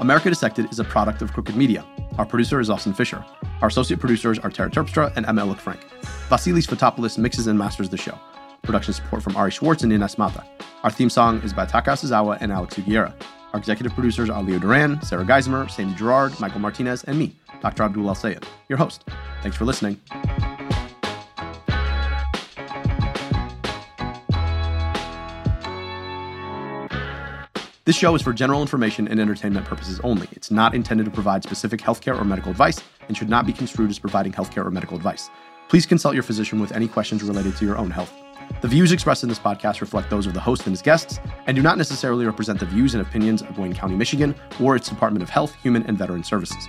[0.06, 1.84] America Dissected is a product of Crooked Media.
[2.16, 3.24] Our producer is Austin Fisher.
[3.60, 5.80] Our associate producers are Tara Terpstra and Emma Frank.
[6.28, 8.16] Vasilis Fotopoulos mixes and masters the show.
[8.62, 10.44] Production support from Ari Schwartz and Ines Mata.
[10.84, 13.20] Our theme song is by Taka Suzawa and Alex Sugiura.
[13.52, 17.82] Our executive producers are Leo Duran, Sarah Geismer, Sandy Girard, Michael Martinez, and me, Dr.
[17.82, 19.02] Abdul El-Sayed, your host.
[19.42, 20.00] Thanks for listening.
[27.86, 30.26] This show is for general information and entertainment purposes only.
[30.32, 33.90] It's not intended to provide specific healthcare or medical advice and should not be construed
[33.90, 35.30] as providing healthcare or medical advice.
[35.68, 38.12] Please consult your physician with any questions related to your own health.
[38.60, 41.54] The views expressed in this podcast reflect those of the host and his guests and
[41.54, 45.22] do not necessarily represent the views and opinions of Wayne County, Michigan, or its Department
[45.22, 46.66] of Health, Human, and Veteran Services.